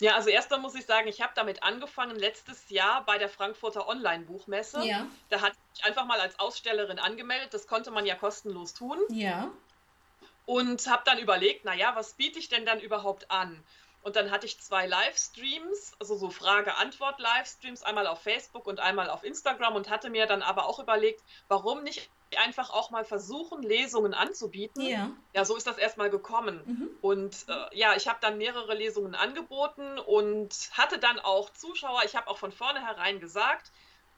[0.00, 3.88] Ja, also erstmal muss ich sagen, ich habe damit angefangen letztes Jahr bei der Frankfurter
[3.88, 4.84] Online-Buchmesse.
[4.84, 5.06] Ja.
[5.30, 7.54] Da hatte ich einfach mal als Ausstellerin angemeldet.
[7.54, 8.98] Das konnte man ja kostenlos tun.
[9.08, 9.50] Ja.
[10.46, 13.64] Und habe dann überlegt, naja, was biete ich denn dann überhaupt an?
[14.04, 19.24] Und dann hatte ich zwei Livestreams, also so Frage-Antwort-Livestreams, einmal auf Facebook und einmal auf
[19.24, 24.12] Instagram und hatte mir dann aber auch überlegt, warum nicht einfach auch mal versuchen, Lesungen
[24.12, 24.82] anzubieten.
[24.82, 26.60] Ja, ja so ist das erstmal gekommen.
[26.66, 26.90] Mhm.
[27.00, 32.02] Und äh, ja, ich habe dann mehrere Lesungen angeboten und hatte dann auch Zuschauer.
[32.04, 33.72] Ich habe auch von vornherein gesagt,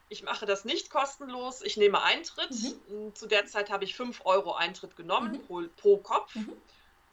[0.09, 2.51] ich mache das nicht kostenlos, ich nehme Eintritt.
[2.51, 3.15] Mhm.
[3.15, 5.47] Zu der Zeit habe ich 5 Euro Eintritt genommen mhm.
[5.47, 6.35] pro, pro, Kopf.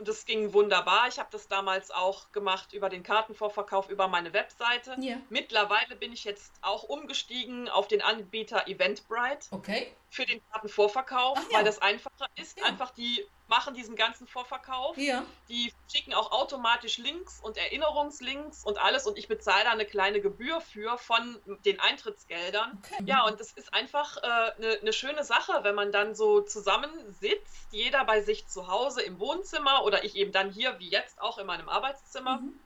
[0.04, 1.08] Und das ging wunderbar.
[1.08, 4.98] Ich habe das damals auch gemacht über den Kartenvorverkauf, über meine Webseite.
[5.00, 5.16] Ja.
[5.30, 9.48] Mittlerweile bin ich jetzt auch umgestiegen auf den Anbieter Eventbrite.
[9.52, 11.58] Okay für den Kartenvorverkauf, ja.
[11.58, 12.60] weil das einfacher ist.
[12.60, 12.66] Ja.
[12.66, 14.98] Einfach die machen diesen ganzen Vorverkauf.
[14.98, 15.24] Ja.
[15.48, 20.22] Die schicken auch automatisch Links und Erinnerungslinks und alles und ich bezahle da eine kleine
[20.22, 22.82] Gebühr für von den Eintrittsgeldern.
[22.84, 23.04] Okay.
[23.06, 27.68] Ja, und das ist einfach eine äh, ne schöne Sache, wenn man dann so zusammensitzt,
[27.70, 31.38] jeder bei sich zu Hause im Wohnzimmer oder ich eben dann hier wie jetzt auch
[31.38, 32.38] in meinem Arbeitszimmer.
[32.38, 32.60] Mhm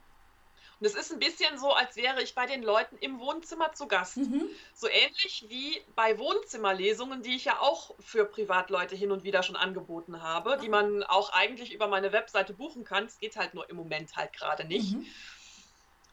[0.79, 3.87] und es ist ein bisschen so, als wäre ich bei den Leuten im Wohnzimmer zu
[3.87, 4.17] Gast.
[4.17, 4.47] Mhm.
[4.73, 9.55] So ähnlich wie bei Wohnzimmerlesungen, die ich ja auch für Privatleute hin und wieder schon
[9.55, 13.05] angeboten habe, die man auch eigentlich über meine Webseite buchen kann.
[13.05, 14.93] Es geht halt nur im Moment halt gerade nicht.
[14.93, 15.05] Mhm.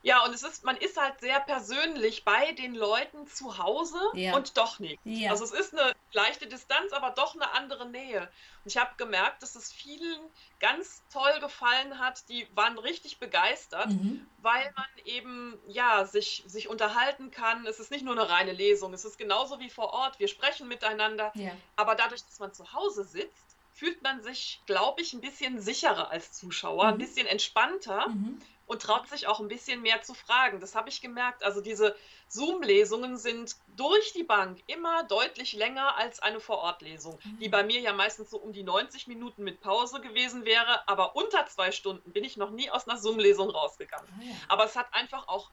[0.05, 4.37] Ja, und es ist, man ist halt sehr persönlich bei den Leuten zu Hause ja.
[4.37, 5.01] und doch nicht.
[5.05, 5.31] Ja.
[5.31, 8.21] Also es ist eine leichte Distanz, aber doch eine andere Nähe.
[8.21, 10.21] Und ich habe gemerkt, dass es vielen
[10.61, 12.29] ganz toll gefallen hat.
[12.29, 14.27] Die waren richtig begeistert, mhm.
[14.43, 17.67] weil man eben ja sich, sich unterhalten kann.
[17.67, 20.19] Es ist nicht nur eine reine Lesung, es ist genauso wie vor Ort.
[20.19, 21.33] Wir sprechen miteinander.
[21.35, 21.53] Ja.
[21.77, 26.11] Aber dadurch, dass man zu Hause sitzt, fühlt man sich, glaube ich, ein bisschen sicherer
[26.11, 26.93] als Zuschauer, mhm.
[26.93, 28.11] ein bisschen entspannter.
[28.11, 30.61] Mhm und traut sich auch ein bisschen mehr zu fragen.
[30.61, 31.43] Das habe ich gemerkt.
[31.43, 31.95] Also diese
[32.29, 37.39] Zoom-Lesungen sind durch die Bank immer deutlich länger als eine Vorortlesung, mhm.
[37.39, 40.89] die bei mir ja meistens so um die 90 Minuten mit Pause gewesen wäre.
[40.89, 44.09] Aber unter zwei Stunden bin ich noch nie aus einer Zoom-Lesung rausgegangen.
[44.19, 44.35] Oh ja.
[44.49, 45.51] Aber es hat einfach auch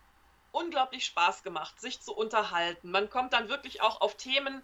[0.51, 2.91] unglaublich Spaß gemacht, sich zu unterhalten.
[2.91, 4.63] Man kommt dann wirklich auch auf Themen,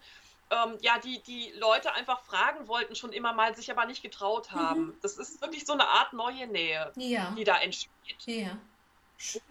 [0.50, 4.52] ähm, ja, die, die Leute einfach fragen wollten, schon immer mal, sich aber nicht getraut
[4.52, 4.56] mhm.
[4.56, 4.86] haben.
[4.86, 4.98] Mhm.
[5.02, 7.34] Das ist wirklich so eine Art neue Nähe, ja.
[7.38, 7.90] die da entsteht.
[8.26, 8.58] Ja.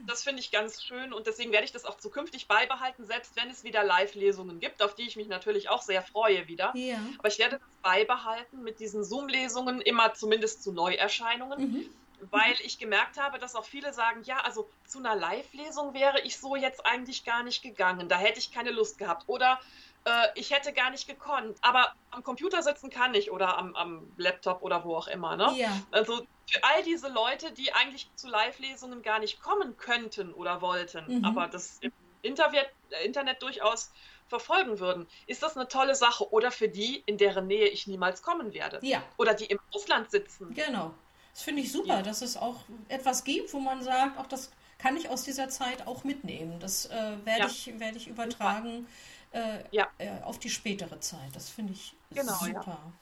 [0.07, 3.51] Das finde ich ganz schön und deswegen werde ich das auch zukünftig beibehalten, selbst wenn
[3.51, 6.73] es wieder Live-Lesungen gibt, auf die ich mich natürlich auch sehr freue wieder.
[6.77, 6.99] Ja.
[7.19, 11.61] Aber ich werde das beibehalten mit diesen Zoom-Lesungen, immer zumindest zu Neuerscheinungen.
[11.61, 11.91] Mhm
[12.31, 16.39] weil ich gemerkt habe, dass auch viele sagen, ja, also zu einer Live-Lesung wäre ich
[16.39, 19.25] so jetzt eigentlich gar nicht gegangen, da hätte ich keine Lust gehabt.
[19.27, 19.61] Oder
[20.07, 21.59] äh, ich hätte gar nicht gekonnt.
[21.61, 25.37] Aber am Computer sitzen kann ich oder am, am Laptop oder wo auch immer.
[25.37, 25.53] Ne?
[25.57, 25.71] Ja.
[25.91, 31.19] Also für all diese Leute, die eigentlich zu Live-Lesungen gar nicht kommen könnten oder wollten,
[31.19, 31.25] mhm.
[31.25, 31.93] aber das im
[32.23, 33.93] Internet, äh, Internet durchaus
[34.29, 36.33] verfolgen würden, ist das eine tolle Sache.
[36.33, 38.79] Oder für die, in deren Nähe ich niemals kommen werde.
[38.83, 39.03] Ja.
[39.19, 40.55] Oder die im Ausland sitzen.
[40.55, 40.95] Genau.
[41.33, 42.03] Das finde ich super, ja.
[42.03, 42.57] dass es auch
[42.89, 46.59] etwas gibt, wo man sagt, auch das kann ich aus dieser Zeit auch mitnehmen.
[46.61, 47.47] Das äh, werde ja.
[47.47, 48.87] ich, werd ich übertragen
[49.33, 49.89] äh, ja.
[49.99, 51.35] äh, auf die spätere Zeit.
[51.35, 52.63] Das finde ich genau, super.
[52.67, 52.93] Ja.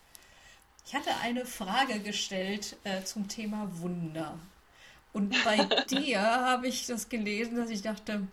[0.86, 4.38] Ich hatte eine Frage gestellt äh, zum Thema Wunder.
[5.12, 5.56] Und bei
[5.90, 8.26] dir habe ich das gelesen, dass ich dachte,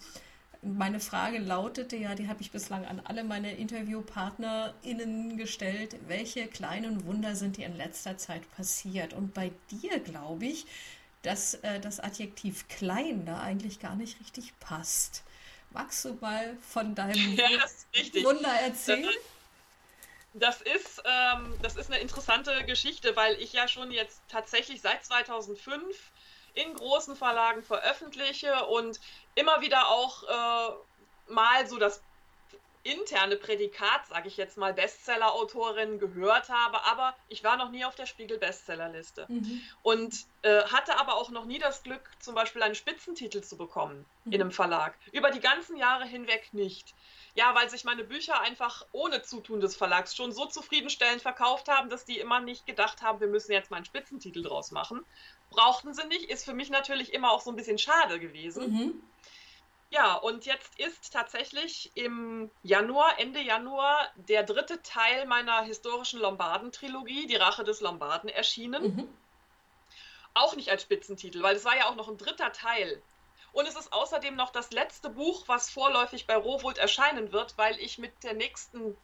[0.61, 5.95] meine Frage lautete ja, die habe ich bislang an alle meine InterviewpartnerInnen gestellt.
[6.07, 9.13] Welche kleinen Wunder sind dir in letzter Zeit passiert?
[9.13, 10.65] Und bei dir glaube ich,
[11.23, 15.23] dass äh, das Adjektiv klein da eigentlich gar nicht richtig passt.
[15.71, 17.49] Magst du mal von deinem ja,
[18.23, 19.09] Wunder erzählen?
[20.33, 25.03] Das ist, ähm, das ist eine interessante Geschichte, weil ich ja schon jetzt tatsächlich seit
[25.03, 26.11] 2005
[26.53, 28.99] in großen Verlagen veröffentliche und
[29.35, 32.01] immer wieder auch äh, mal so das
[32.83, 37.95] interne Prädikat, sage ich jetzt mal, Bestseller-Autorin gehört habe, aber ich war noch nie auf
[37.95, 39.25] der Spiegel-Bestsellerliste.
[39.29, 39.61] Mhm.
[39.83, 44.05] Und äh, hatte aber auch noch nie das Glück, zum Beispiel einen Spitzentitel zu bekommen
[44.25, 44.31] mhm.
[44.31, 44.95] in einem Verlag.
[45.11, 46.93] Über die ganzen Jahre hinweg nicht.
[47.33, 51.89] Ja, weil sich meine Bücher einfach ohne Zutun des Verlags schon so zufriedenstellend verkauft haben,
[51.89, 55.05] dass die immer nicht gedacht haben, wir müssen jetzt mal einen Spitzentitel draus machen.
[55.49, 58.71] Brauchten sie nicht, ist für mich natürlich immer auch so ein bisschen schade gewesen.
[58.71, 59.03] Mhm.
[59.91, 67.27] Ja, und jetzt ist tatsächlich im Januar, Ende Januar, der dritte Teil meiner historischen Lombarden-Trilogie,
[67.27, 68.83] Die Rache des Lombarden, erschienen.
[68.83, 69.17] Mhm.
[70.33, 73.01] Auch nicht als Spitzentitel, weil es war ja auch noch ein dritter Teil.
[73.51, 77.77] Und es ist außerdem noch das letzte Buch, was vorläufig bei Rowold erscheinen wird, weil
[77.81, 78.95] ich mit der nächsten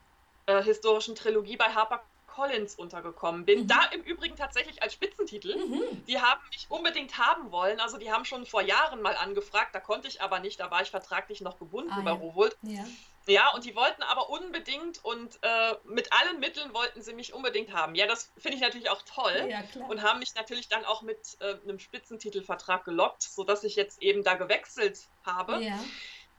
[0.45, 2.02] äh, historischen Trilogie bei Harper
[2.38, 3.63] Collins untergekommen bin.
[3.63, 3.67] Mhm.
[3.67, 5.58] Da im Übrigen tatsächlich als Spitzentitel.
[5.58, 6.06] Mhm.
[6.06, 7.80] Die haben mich unbedingt haben wollen.
[7.80, 10.84] Also die haben schon vor Jahren mal angefragt, da konnte ich aber nicht, da war
[10.84, 12.15] ich vertraglich noch gebunden ah, bei ja.
[12.15, 12.56] Rowold.
[12.62, 12.86] Ja.
[13.26, 17.73] Ja, und die wollten aber unbedingt und äh, mit allen Mitteln wollten sie mich unbedingt
[17.73, 17.93] haben.
[17.95, 19.50] Ja, das finde ich natürlich auch toll.
[19.50, 24.02] Ja, und haben mich natürlich dann auch mit äh, einem Spitzentitelvertrag gelockt, sodass ich jetzt
[24.02, 25.62] eben da gewechselt habe.
[25.62, 25.78] Ja.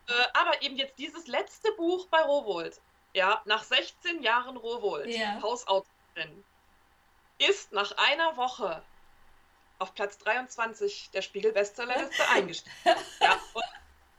[0.08, 2.80] Äh, aber eben jetzt dieses letzte Buch bei Rowold,
[3.18, 5.42] ja, nach 16 Jahren Rowold, ja.
[5.42, 6.44] Hausautorin,
[7.38, 8.82] ist nach einer Woche
[9.80, 12.72] auf Platz 23 der Spiegel-Bestsellerliste eingestiegen.
[13.20, 13.38] ja,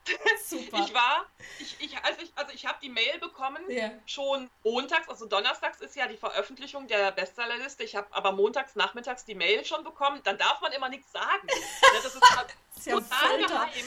[0.44, 0.84] Super.
[0.86, 1.26] Ich war,
[1.60, 3.92] ich, ich, also ich, also ich habe die Mail bekommen, yeah.
[4.06, 7.84] schon montags, also donnerstags ist ja die Veröffentlichung der Bestsellerliste.
[7.84, 10.20] Ich habe aber montags, nachmittags die Mail schon bekommen.
[10.24, 11.48] Dann darf man immer nichts sagen.
[11.94, 13.86] das ist, das ist ja total geheim.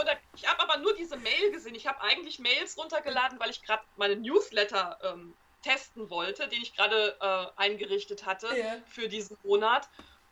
[0.00, 1.74] Und ich habe aber nur diese Mail gesehen.
[1.74, 6.74] Ich habe eigentlich Mails runtergeladen, weil ich gerade meinen Newsletter ähm, testen wollte, den ich
[6.74, 8.78] gerade äh, eingerichtet hatte yeah.
[8.86, 9.88] für diesen Monat.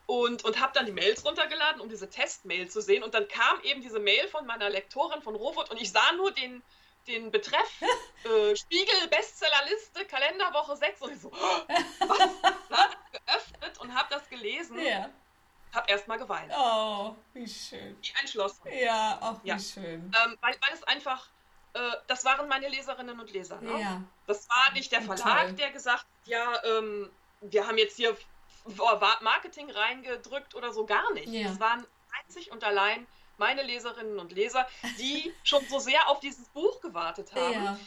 [0.06, 3.02] Und, und habe dann die Mails runtergeladen, um diese Testmail zu sehen.
[3.02, 6.30] Und dann kam eben diese Mail von meiner Lektorin von Rowood und ich sah nur
[6.30, 6.62] den,
[7.06, 7.82] den Betreff
[8.24, 12.30] äh, Spiegel Bestsellerliste Kalenderwoche 6 und ich so, was?
[12.70, 12.88] was?
[13.12, 14.78] geöffnet und habe das gelesen.
[14.80, 15.10] Ja.
[15.74, 16.52] Hab erstmal geweint.
[16.56, 17.96] Oh, wie schön.
[18.00, 18.68] Wie entschlossen.
[18.72, 19.58] Ja, auch wie ja.
[19.58, 20.12] schön.
[20.24, 21.28] Ähm, weil, weil es einfach,
[21.74, 23.60] äh, das waren meine Leserinnen und Leser.
[23.60, 23.80] Ne?
[23.80, 24.02] Ja.
[24.26, 25.52] Das war nicht der Verlag, Toll.
[25.52, 28.16] der gesagt ja, ähm, wir haben jetzt hier
[29.20, 31.28] Marketing reingedrückt oder so gar nicht.
[31.28, 31.48] Ja.
[31.48, 31.86] Es waren
[32.22, 33.06] einzig und allein
[33.38, 37.78] meine Leserinnen und Leser, die schon so sehr auf dieses Buch gewartet haben, ja.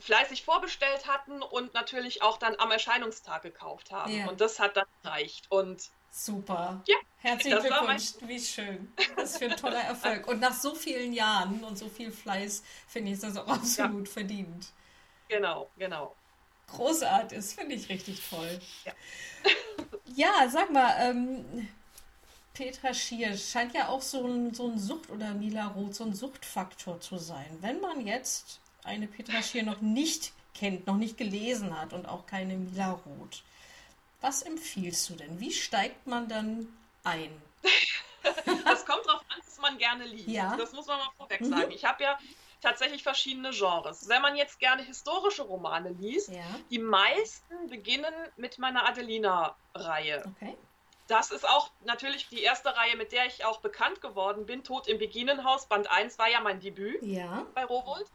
[0.00, 4.12] fleißig vorbestellt hatten und natürlich auch dann am Erscheinungstag gekauft haben.
[4.12, 4.28] Ja.
[4.28, 5.46] Und das hat dann gereicht.
[5.50, 6.82] Und Super.
[6.86, 8.90] Ja, Herzlichen Glückwunsch, wie schön.
[9.16, 10.26] Das ist für ein toller Erfolg.
[10.26, 14.12] Und nach so vielen Jahren und so viel Fleiß finde ich das auch absolut ja.
[14.12, 14.68] verdient.
[15.28, 16.16] Genau, genau.
[16.68, 18.58] Großartig, finde ich richtig toll.
[18.86, 18.92] Ja.
[20.14, 21.68] ja, sag mal, ähm,
[22.54, 26.14] Petra Schier scheint ja auch so ein, so ein Sucht- oder Mila Roth so ein
[26.14, 27.58] Suchtfaktor zu sein.
[27.60, 32.24] Wenn man jetzt eine Petra Schier noch nicht kennt, noch nicht gelesen hat und auch
[32.24, 33.42] keine Mila Roth,
[34.26, 35.38] was empfiehlst du denn?
[35.38, 36.68] Wie steigt man dann
[37.04, 37.30] ein?
[38.64, 40.26] Das kommt darauf an, was man gerne liest.
[40.26, 40.56] Ja.
[40.56, 41.50] Das muss man mal vorweg mhm.
[41.50, 41.70] sagen.
[41.70, 42.18] Ich habe ja
[42.60, 44.08] tatsächlich verschiedene Genres.
[44.08, 46.42] Wenn man jetzt gerne historische Romane liest, ja.
[46.68, 50.24] die meisten beginnen mit meiner Adelina-Reihe.
[50.26, 50.56] Okay.
[51.06, 54.64] Das ist auch natürlich die erste Reihe, mit der ich auch bekannt geworden bin.
[54.64, 57.46] Tod im Beginenhaus, Band 1 war ja mein Debüt ja.
[57.54, 58.08] bei Rowold.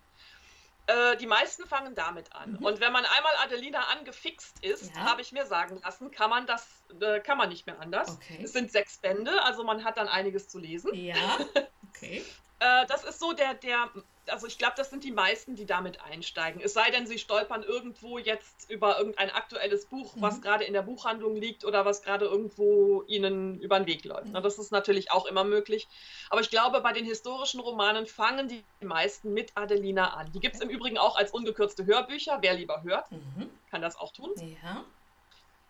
[0.92, 2.54] Äh, die meisten fangen damit an.
[2.54, 2.66] Mhm.
[2.66, 5.02] Und wenn man einmal Adelina angefixt ist, ja.
[5.02, 6.68] habe ich mir sagen lassen, kann man das,
[7.00, 8.16] äh, kann man nicht mehr anders.
[8.16, 8.40] Okay.
[8.44, 10.94] Es sind sechs Bände, also man hat dann einiges zu lesen.
[10.94, 11.16] Ja.
[11.94, 12.24] Okay.
[12.62, 13.90] Äh, das ist so der, der
[14.28, 16.62] also ich glaube, das sind die meisten, die damit einsteigen.
[16.62, 20.22] Es sei denn, sie stolpern irgendwo jetzt über irgendein aktuelles Buch, mhm.
[20.22, 24.28] was gerade in der Buchhandlung liegt oder was gerade irgendwo ihnen über den Weg läuft.
[24.28, 24.44] Mhm.
[24.44, 25.88] Das ist natürlich auch immer möglich.
[26.30, 30.32] Aber ich glaube, bei den historischen Romanen fangen die meisten mit Adelina an.
[30.32, 32.38] Die gibt es im Übrigen auch als ungekürzte Hörbücher.
[32.42, 33.50] Wer lieber hört, mhm.
[33.70, 34.32] kann das auch tun.
[34.64, 34.86] Ja.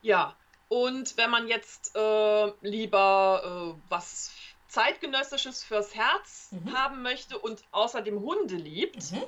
[0.02, 0.36] Ja.
[0.68, 4.32] Und wenn man jetzt äh, lieber äh, was
[4.72, 6.74] zeitgenössisches fürs Herz mhm.
[6.74, 9.24] haben möchte und außerdem Hunde liebt, mhm.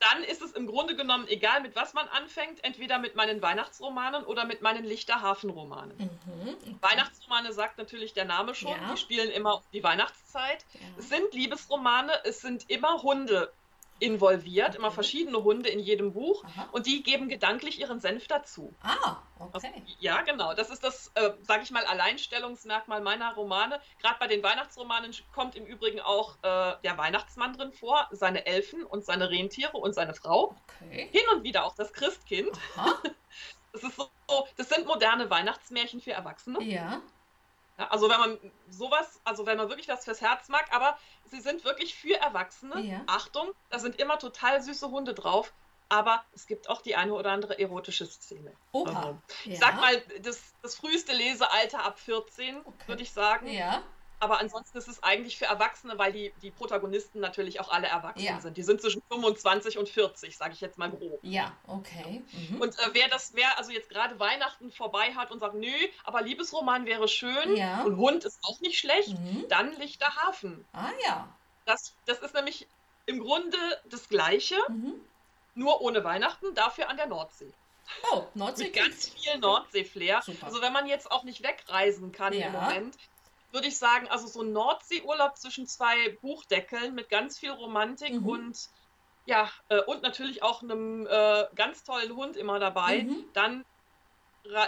[0.00, 4.24] dann ist es im Grunde genommen egal, mit was man anfängt, entweder mit meinen Weihnachtsromanen
[4.24, 5.96] oder mit meinen Lichterhafenromanen.
[5.96, 6.76] Mhm, okay.
[6.82, 8.92] Weihnachtsromane sagt natürlich der Name schon, ja.
[8.92, 10.66] die spielen immer die Weihnachtszeit.
[10.74, 10.80] Ja.
[10.98, 13.50] Es sind Liebesromane, es sind immer Hunde
[13.98, 14.78] involviert, okay.
[14.78, 16.68] immer verschiedene Hunde in jedem Buch Aha.
[16.72, 18.74] und die geben gedanklich ihren Senf dazu.
[18.82, 19.50] Ah, okay.
[19.52, 19.68] Also,
[20.00, 20.54] ja, genau.
[20.54, 23.80] Das ist das, äh, sage ich mal, Alleinstellungsmerkmal meiner Romane.
[24.00, 28.84] Gerade bei den Weihnachtsromanen kommt im Übrigen auch äh, der Weihnachtsmann drin vor, seine Elfen
[28.84, 30.54] und seine Rentiere und seine Frau.
[30.82, 31.08] Okay.
[31.10, 32.52] Hin und wieder auch das Christkind.
[33.72, 34.08] Das ist so,
[34.56, 36.62] das sind moderne Weihnachtsmärchen für Erwachsene.
[36.62, 37.02] Ja.
[37.76, 38.38] Also wenn man
[38.70, 42.80] sowas, also wenn man wirklich was fürs Herz mag, aber sie sind wirklich für Erwachsene.
[42.80, 43.02] Ja.
[43.06, 45.52] Achtung, da sind immer total süße Hunde drauf,
[45.88, 48.52] aber es gibt auch die eine oder andere erotische Szene.
[48.72, 48.88] Oha.
[48.88, 49.58] Also, ich ja.
[49.58, 52.74] sag mal, das, das früheste Lesealter ab 14, okay.
[52.86, 53.48] würde ich sagen.
[53.48, 53.82] Ja.
[54.18, 58.24] Aber ansonsten ist es eigentlich für Erwachsene, weil die, die Protagonisten natürlich auch alle erwachsen
[58.24, 58.40] ja.
[58.40, 58.56] sind.
[58.56, 61.18] Die sind zwischen 25 und 40, sage ich jetzt mal grob.
[61.22, 62.22] Ja, okay.
[62.32, 62.60] Mhm.
[62.60, 65.72] Und äh, wer das, wer also jetzt gerade Weihnachten vorbei hat und sagt, nö,
[66.04, 67.82] aber Liebesroman wäre schön ja.
[67.82, 69.44] und Hund ist auch nicht schlecht, mhm.
[69.48, 70.64] dann Lichter Hafen.
[70.72, 71.28] Ah ja.
[71.66, 72.66] Das, das ist nämlich
[73.04, 73.58] im Grunde
[73.90, 74.94] das Gleiche, mhm.
[75.54, 77.52] nur ohne Weihnachten, dafür an der Nordsee.
[78.10, 78.64] Oh, Nordsee.
[78.64, 80.22] Mit ganz viel Nordsee-Flair.
[80.40, 82.46] Also wenn man jetzt auch nicht wegreisen kann ja.
[82.46, 82.96] im Moment,
[83.52, 88.28] würde ich sagen, also so ein Nordseeurlaub zwischen zwei Buchdeckeln mit ganz viel Romantik mhm.
[88.28, 88.68] und
[89.24, 93.24] ja, äh, und natürlich auch einem äh, ganz tollen Hund immer dabei, mhm.
[93.32, 93.64] dann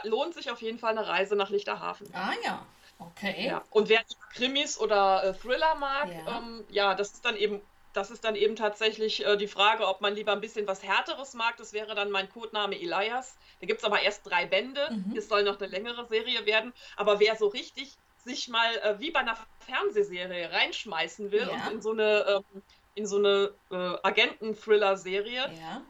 [0.02, 2.08] lohnt sich auf jeden Fall eine Reise nach Lichterhafen.
[2.12, 2.66] Ah ja,
[2.98, 3.46] okay.
[3.46, 3.62] Ja.
[3.70, 4.02] Und wer
[4.34, 6.38] Krimis oder äh, Thriller mag, ja.
[6.38, 7.60] Ähm, ja, das ist dann eben
[7.94, 11.34] das ist dann eben tatsächlich äh, die Frage, ob man lieber ein bisschen was Härteres
[11.34, 11.56] mag.
[11.56, 13.36] Das wäre dann mein Codename Elias.
[13.60, 14.88] Da gibt es aber erst drei Bände.
[14.90, 15.16] Mhm.
[15.16, 16.72] Es soll noch eine längere Serie werden.
[16.96, 17.96] Aber wer so richtig
[18.28, 21.66] sich mal äh, wie bei einer Fernsehserie reinschmeißen will ja.
[21.66, 22.62] und in so eine, ähm,
[22.94, 25.82] in so eine äh, Agenten-Thriller-Serie, ja.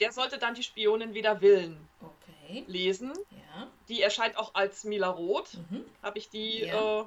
[0.00, 2.64] der sollte dann die Spionin wieder Willen okay.
[2.66, 3.12] lesen.
[3.30, 3.68] Ja.
[3.88, 5.54] Die erscheint auch als Mila Roth.
[5.70, 5.84] Mhm.
[6.02, 7.04] Habe ich die äh,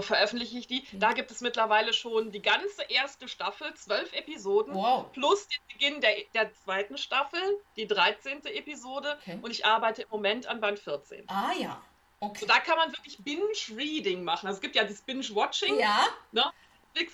[0.00, 0.84] veröffentliche ich die.
[0.92, 5.10] Da gibt es mittlerweile schon die ganze erste Staffel, zwölf Episoden, wow.
[5.12, 7.40] plus den Beginn der, der zweiten Staffel,
[7.76, 8.44] die 13.
[8.46, 9.18] Episode.
[9.20, 9.38] Okay.
[9.42, 11.28] Und ich arbeite im Moment an Band 14.
[11.28, 11.82] Ah ja.
[12.22, 12.38] Okay.
[12.38, 14.46] So, da kann man wirklich Binge-Reading machen.
[14.46, 15.76] Also es gibt ja das Binge-Watching.
[15.76, 16.06] Ja.
[16.30, 16.44] Ne?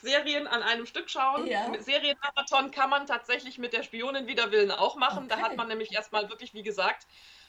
[0.02, 1.46] Serien an einem Stück schauen.
[1.46, 1.72] Ja.
[1.80, 5.24] Serienmarathon kann man tatsächlich mit der Spionin wider Willen auch machen.
[5.24, 5.28] Okay.
[5.28, 7.06] Da hat man nämlich erstmal wirklich, wie gesagt,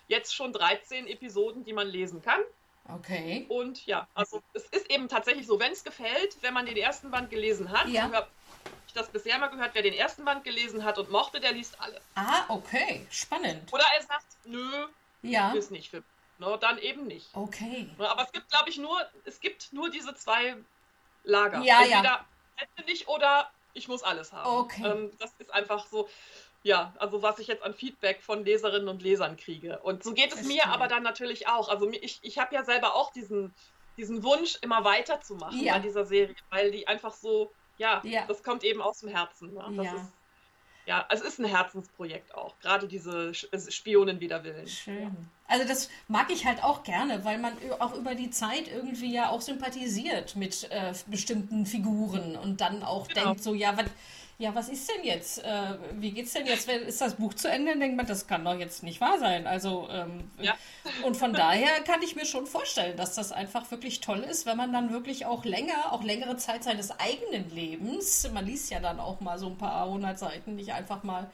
[0.08, 2.39] jetzt schon 13 Episoden, die man lesen kann.
[2.88, 3.45] Okay.
[3.50, 7.12] Und ja, also es ist eben tatsächlich so, wenn es gefällt, wenn man den ersten
[7.12, 8.04] Band gelesen hat, ja.
[8.04, 8.28] habe
[8.88, 11.80] ich das bisher mal gehört, wer den ersten Band gelesen hat und mochte, der liest
[11.82, 12.00] alle.
[12.15, 13.72] Ah, okay, spannend.
[13.74, 14.88] Oder er sagt, nö,
[15.24, 15.52] ja.
[15.52, 16.19] ist nicht für mich.
[16.39, 17.30] Ne, dann eben nicht.
[17.34, 17.89] Okay.
[17.97, 20.56] Ne, aber es gibt, glaube ich, nur, es gibt nur diese zwei
[21.23, 21.62] Lager.
[21.62, 22.25] Ja, Entweder ja.
[22.56, 24.49] hätte nicht oder ich muss alles haben.
[24.49, 24.86] Okay.
[24.86, 26.08] Ähm, das ist einfach so,
[26.63, 29.80] ja, also was ich jetzt an Feedback von Leserinnen und Lesern kriege.
[29.80, 30.56] Und so geht es Verstehe.
[30.56, 31.67] mir aber dann natürlich auch.
[31.67, 33.54] Also ich, ich habe ja selber auch diesen,
[33.97, 35.73] diesen Wunsch, immer weiterzumachen ja.
[35.73, 38.25] bei dieser Serie, weil die einfach so, ja, ja.
[38.28, 39.54] das kommt eben aus dem Herzen.
[39.54, 39.73] Ne?
[39.75, 39.95] Das ja.
[39.95, 40.13] ist
[40.86, 42.58] ja, es ist ein Herzensprojekt auch.
[42.60, 44.68] Gerade diese Spionen wider Willen.
[44.68, 45.30] Schön.
[45.48, 49.30] Also das mag ich halt auch gerne, weil man auch über die Zeit irgendwie ja
[49.30, 53.28] auch sympathisiert mit äh, bestimmten Figuren und dann auch genau.
[53.28, 53.86] denkt so, ja, was
[54.41, 55.43] ja, was ist denn jetzt?
[55.43, 56.69] Äh, wie geht's denn jetzt?
[56.69, 57.71] Ist das Buch zu Ende?
[57.71, 59.45] Dann denkt man, das kann doch jetzt nicht wahr sein.
[59.45, 60.56] Also, ähm, ja.
[61.04, 64.56] und von daher kann ich mir schon vorstellen, dass das einfach wirklich toll ist, wenn
[64.56, 69.02] man dann wirklich auch länger, auch längere Zeit seines eigenen Lebens, man liest ja dann
[69.02, 71.30] auch mal so ein paar hundert Seiten, nicht einfach mal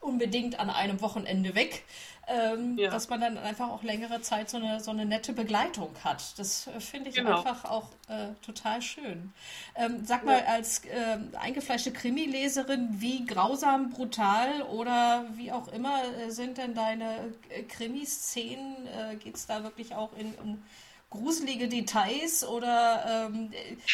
[0.00, 1.84] unbedingt an einem Wochenende weg,
[2.26, 2.90] ähm, ja.
[2.90, 6.38] dass man dann einfach auch längere Zeit so eine, so eine nette Begleitung hat.
[6.38, 7.38] Das äh, finde ich genau.
[7.38, 9.32] einfach auch äh, total schön.
[9.74, 16.30] Ähm, sag mal, als äh, eingefleischte Krimileserin, wie grausam, brutal oder wie auch immer äh,
[16.30, 18.86] sind denn deine äh, Krimiszenen?
[18.86, 20.62] Äh, Geht es da wirklich auch in, um
[21.10, 23.50] gruselige Details oder ähm,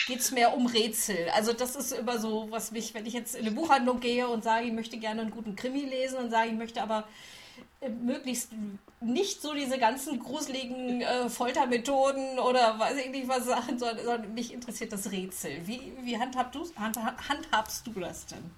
[0.07, 1.29] geht es mehr um Rätsel?
[1.35, 4.45] Also das ist immer so, was mich, wenn ich jetzt in eine Buchhandlung gehe und
[4.45, 7.05] sage, ich möchte gerne einen guten Krimi lesen und sage, ich möchte aber
[7.81, 8.51] äh, möglichst
[9.01, 14.35] nicht so diese ganzen gruseligen äh, Foltermethoden oder weiß ich nicht was sagen, sondern, sondern
[14.35, 15.67] mich interessiert das Rätsel.
[15.67, 16.99] Wie, wie handhab hand,
[17.29, 18.51] handhabst du das denn?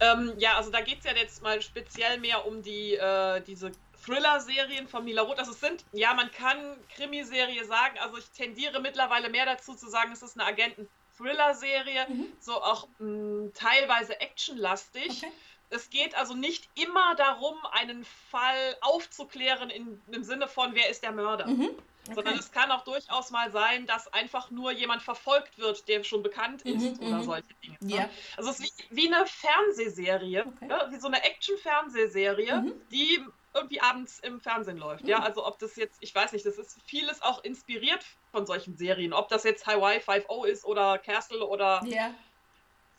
[0.00, 3.72] Ähm, ja, also da geht es ja jetzt mal speziell mehr um die, äh, diese
[4.06, 5.38] Thriller-Serien von Mila Roth.
[5.38, 9.88] Also es sind, ja, man kann Krimiserie sagen, also ich tendiere mittlerweile mehr dazu zu
[9.90, 12.32] sagen, es ist eine Agenten-Thriller-Serie, mhm.
[12.40, 15.24] so auch mh, mm, teilweise actionlastig.
[15.24, 15.32] Okay.
[15.68, 21.02] Es geht also nicht immer darum, einen Fall aufzuklären in, im Sinne von, wer ist
[21.02, 21.48] der Mörder.
[21.48, 21.70] Mhm.
[22.04, 22.14] Okay.
[22.14, 26.22] Sondern es kann auch durchaus mal sein, dass einfach nur jemand verfolgt wird, der schon
[26.22, 27.76] bekannt mhm, ist mhm, oder solche Dinge.
[27.80, 27.96] Ne?
[27.96, 28.10] Ja.
[28.36, 30.68] Also es ist wie, wie eine Fernsehserie, okay.
[30.70, 32.72] ja, wie so eine Action-Fernsehserie, mhm.
[32.92, 33.24] die
[33.56, 35.04] irgendwie abends im Fernsehen läuft.
[35.04, 35.10] Mhm.
[35.10, 38.76] Ja, also ob das jetzt, ich weiß nicht, das ist vieles auch inspiriert von solchen
[38.76, 39.12] Serien.
[39.12, 42.14] Ob das jetzt Hawaii 5.0 ist oder Castle oder ja.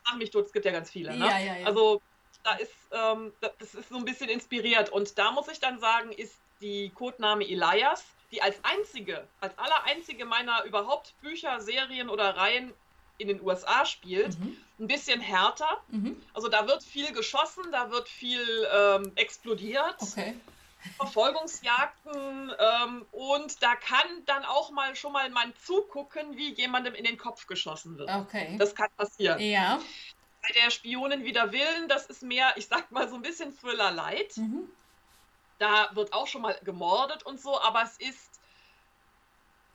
[0.09, 1.15] Ach mich tot, es gibt ja ganz viele.
[1.15, 1.25] Ne?
[1.25, 1.65] Ja, ja, ja.
[1.65, 2.01] Also
[2.43, 4.89] da ist, ähm, das ist so ein bisschen inspiriert.
[4.89, 9.83] Und da muss ich dann sagen, ist die Codename Elias, die als einzige, als aller
[9.83, 12.73] einzige meiner überhaupt Bücher, Serien oder Reihen
[13.17, 14.57] in den USA spielt, mhm.
[14.79, 15.81] ein bisschen härter.
[15.89, 16.21] Mhm.
[16.33, 19.95] Also da wird viel geschossen, da wird viel ähm, explodiert.
[20.01, 20.35] Okay.
[20.95, 27.03] Verfolgungsjagden ähm, und da kann dann auch mal schon mal man zugucken, wie jemandem in
[27.03, 28.09] den Kopf geschossen wird.
[28.09, 28.55] Okay.
[28.57, 29.39] Das kann passieren.
[29.39, 29.79] Ja.
[30.41, 33.91] Bei der Spionin wider Willen, das ist mehr, ich sag mal so ein bisschen Thriller
[33.91, 34.37] Light.
[34.37, 34.69] Mhm.
[35.59, 38.26] Da wird auch schon mal gemordet und so, aber es ist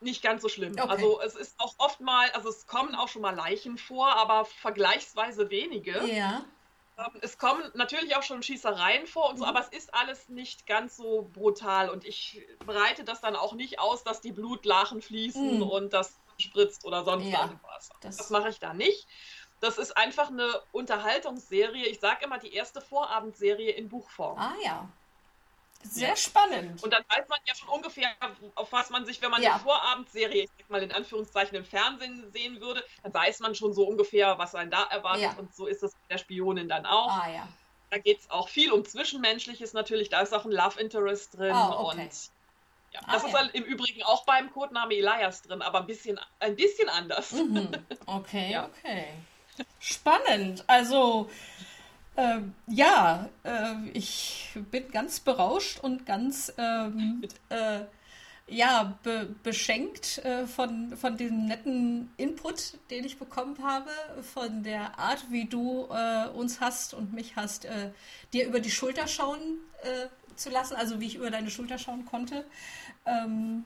[0.03, 0.73] nicht ganz so schlimm.
[0.73, 0.89] Okay.
[0.89, 4.45] Also es ist auch oft mal, also es kommen auch schon mal Leichen vor, aber
[4.45, 6.05] vergleichsweise wenige.
[6.07, 6.45] Ja.
[6.99, 9.51] Ähm, es kommen natürlich auch schon Schießereien vor und so, mhm.
[9.51, 13.79] aber es ist alles nicht ganz so brutal und ich breite das dann auch nicht
[13.79, 15.63] aus, dass die Blutlachen fließen mhm.
[15.63, 17.91] und das spritzt oder sonst ja, irgendwas.
[18.01, 19.07] Das, das mache ich da nicht.
[19.61, 21.87] Das ist einfach eine Unterhaltungsserie.
[21.87, 24.37] Ich sage immer die erste Vorabendserie in Buchform.
[24.39, 24.89] Ah ja.
[25.83, 26.83] Sehr spannend.
[26.83, 28.09] Und dann weiß man ja schon ungefähr,
[28.55, 29.55] auf was man sich, wenn man ja.
[29.55, 33.73] eine Vorabendserie, ich sag mal in Anführungszeichen im Fernsehen sehen würde, dann weiß man schon
[33.75, 35.23] so ungefähr, was einen da erwartet.
[35.23, 35.35] Ja.
[35.39, 37.11] Und so ist es mit der Spionin dann auch.
[37.11, 37.49] Ah, ja.
[37.91, 40.09] Da geht es auch viel um Zwischenmenschliches natürlich.
[40.09, 41.55] Da ist auch ein Love Interest drin.
[41.55, 42.03] Oh, okay.
[42.03, 42.31] Und
[42.93, 46.19] ja, ah, das ist halt im Übrigen auch beim Codename Elias drin, aber ein bisschen,
[46.41, 47.33] ein bisschen anders.
[47.33, 47.69] Mhm.
[48.07, 49.09] Okay, okay.
[49.79, 50.65] Spannend.
[50.67, 51.31] Also
[52.17, 57.81] ähm, ja, äh, ich bin ganz berauscht und ganz ähm, äh,
[58.49, 63.91] ja, be beschenkt äh, von, von dem netten Input, den ich bekommen habe,
[64.35, 67.91] von der Art, wie du äh, uns hast und mich hast, äh,
[68.33, 72.05] dir über die Schulter schauen äh, zu lassen, also wie ich über deine Schulter schauen
[72.05, 72.45] konnte.
[73.07, 73.65] Ähm,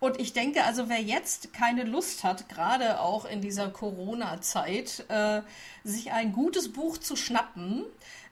[0.00, 5.42] und ich denke, also wer jetzt keine Lust hat, gerade auch in dieser Corona-Zeit, äh,
[5.84, 7.84] sich ein gutes Buch zu schnappen,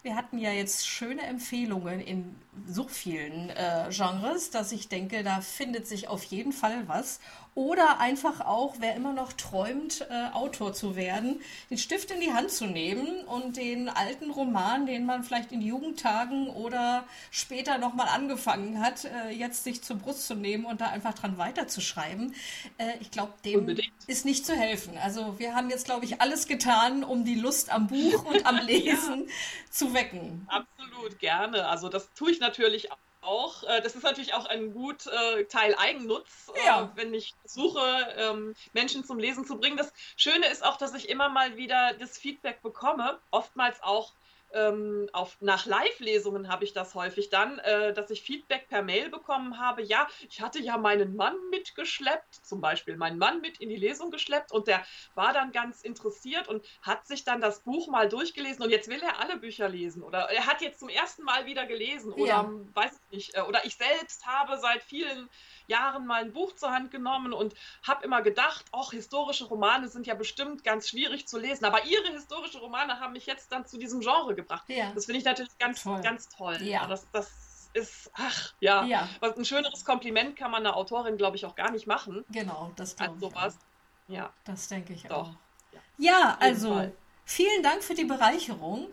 [0.03, 2.35] wir hatten ja jetzt schöne Empfehlungen in
[2.66, 7.21] so vielen äh, Genres, dass ich denke, da findet sich auf jeden Fall was.
[7.59, 11.41] Oder einfach auch, wer immer noch träumt, äh, Autor zu werden,
[11.71, 15.61] den Stift in die Hand zu nehmen und den alten Roman, den man vielleicht in
[15.61, 20.91] Jugendtagen oder später nochmal angefangen hat, äh, jetzt sich zur Brust zu nehmen und da
[20.91, 22.33] einfach dran weiterzuschreiben.
[22.77, 23.91] Äh, ich glaube, dem Unbedingt.
[24.07, 24.97] ist nicht zu helfen.
[25.03, 28.59] Also wir haben jetzt, glaube ich, alles getan, um die Lust am Buch und am
[28.67, 29.35] Lesen ja.
[29.69, 30.47] zu wecken.
[30.47, 31.67] Absolut, gerne.
[31.67, 32.99] Also das tue ich natürlich auch
[33.29, 33.62] auch.
[33.64, 36.91] Äh, das ist natürlich auch ein gut äh, Teil Eigennutz, äh, ja.
[36.97, 37.81] wenn ich versuche,
[38.16, 39.76] ähm, Menschen zum Lesen zu bringen.
[39.76, 44.12] Das Schöne ist auch, dass ich immer mal wieder das Feedback bekomme, oftmals auch
[44.53, 49.11] ähm, auf, nach Live-Lesungen habe ich das häufig dann, äh, dass ich Feedback per Mail
[49.11, 49.82] bekommen habe.
[49.82, 54.11] Ja, ich hatte ja meinen Mann mitgeschleppt, zum Beispiel meinen Mann mit in die Lesung
[54.11, 54.84] geschleppt und der
[55.14, 59.03] war dann ganz interessiert und hat sich dann das Buch mal durchgelesen und jetzt will
[59.03, 62.51] er alle Bücher lesen oder er hat jetzt zum ersten Mal wieder gelesen oder ja.
[62.74, 63.34] weiß ich nicht.
[63.34, 65.28] Äh, oder ich selbst habe seit vielen
[65.66, 67.55] Jahren mal ein Buch zur Hand genommen und
[67.86, 71.64] habe immer gedacht, ach, historische Romane sind ja bestimmt ganz schwierig zu lesen.
[71.64, 74.64] Aber ihre historische Romane haben mich jetzt dann zu diesem Genre gebracht.
[74.68, 74.93] Ja.
[74.95, 76.01] Das finde ich natürlich ganz toll.
[76.01, 76.57] Ganz toll.
[76.62, 76.86] Ja.
[76.86, 77.30] Das, das
[77.74, 78.84] ist, ach, ja.
[78.84, 79.09] ja.
[79.20, 82.24] Was, ein schöneres Kompliment kann man einer Autorin, glaube ich, auch gar nicht machen.
[82.30, 83.59] Genau, das glaube sowas.
[84.07, 84.32] Ja.
[84.45, 85.16] Das denke ich Doch.
[85.16, 85.30] auch.
[85.72, 86.91] Ja, ja also
[87.24, 88.89] vielen Dank für die Bereicherung.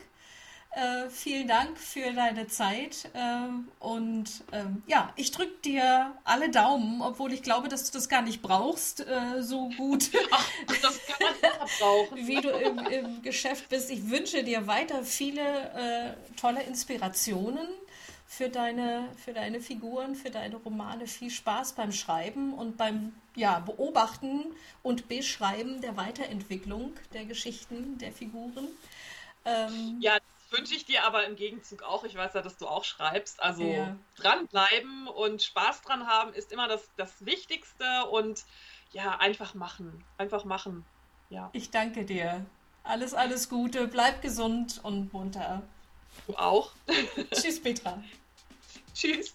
[0.75, 3.47] Äh, vielen Dank für deine Zeit äh,
[3.79, 8.21] und ähm, ja, ich drücke dir alle Daumen, obwohl ich glaube, dass du das gar
[8.21, 10.11] nicht brauchst, äh, so gut.
[10.31, 10.45] Ach.
[12.15, 13.89] Wie du im, im, Geschäft bist.
[13.89, 17.67] Ich wünsche dir weiter viele äh, tolle Inspirationen
[18.27, 21.07] für deine, für deine Figuren, für deine Romane.
[21.07, 24.43] Viel Spaß beim Schreiben und beim ja, Beobachten
[24.83, 28.67] und Beschreiben der Weiterentwicklung der Geschichten, der Figuren.
[29.45, 30.17] Ähm, ja,
[30.55, 32.03] wünsche ich dir aber im Gegenzug auch.
[32.03, 33.41] Ich weiß ja, dass du auch schreibst.
[33.41, 33.95] Also ja.
[34.17, 38.45] dranbleiben und Spaß dran haben ist immer das, das Wichtigste und
[38.91, 40.03] ja, einfach machen.
[40.17, 40.85] Einfach machen.
[41.29, 41.49] Ja.
[41.53, 42.45] Ich danke dir.
[42.83, 43.87] Alles, alles Gute.
[43.87, 45.63] Bleib gesund und munter.
[46.27, 46.71] Du auch.
[47.31, 48.01] Tschüss, Petra.
[48.93, 49.33] Tschüss.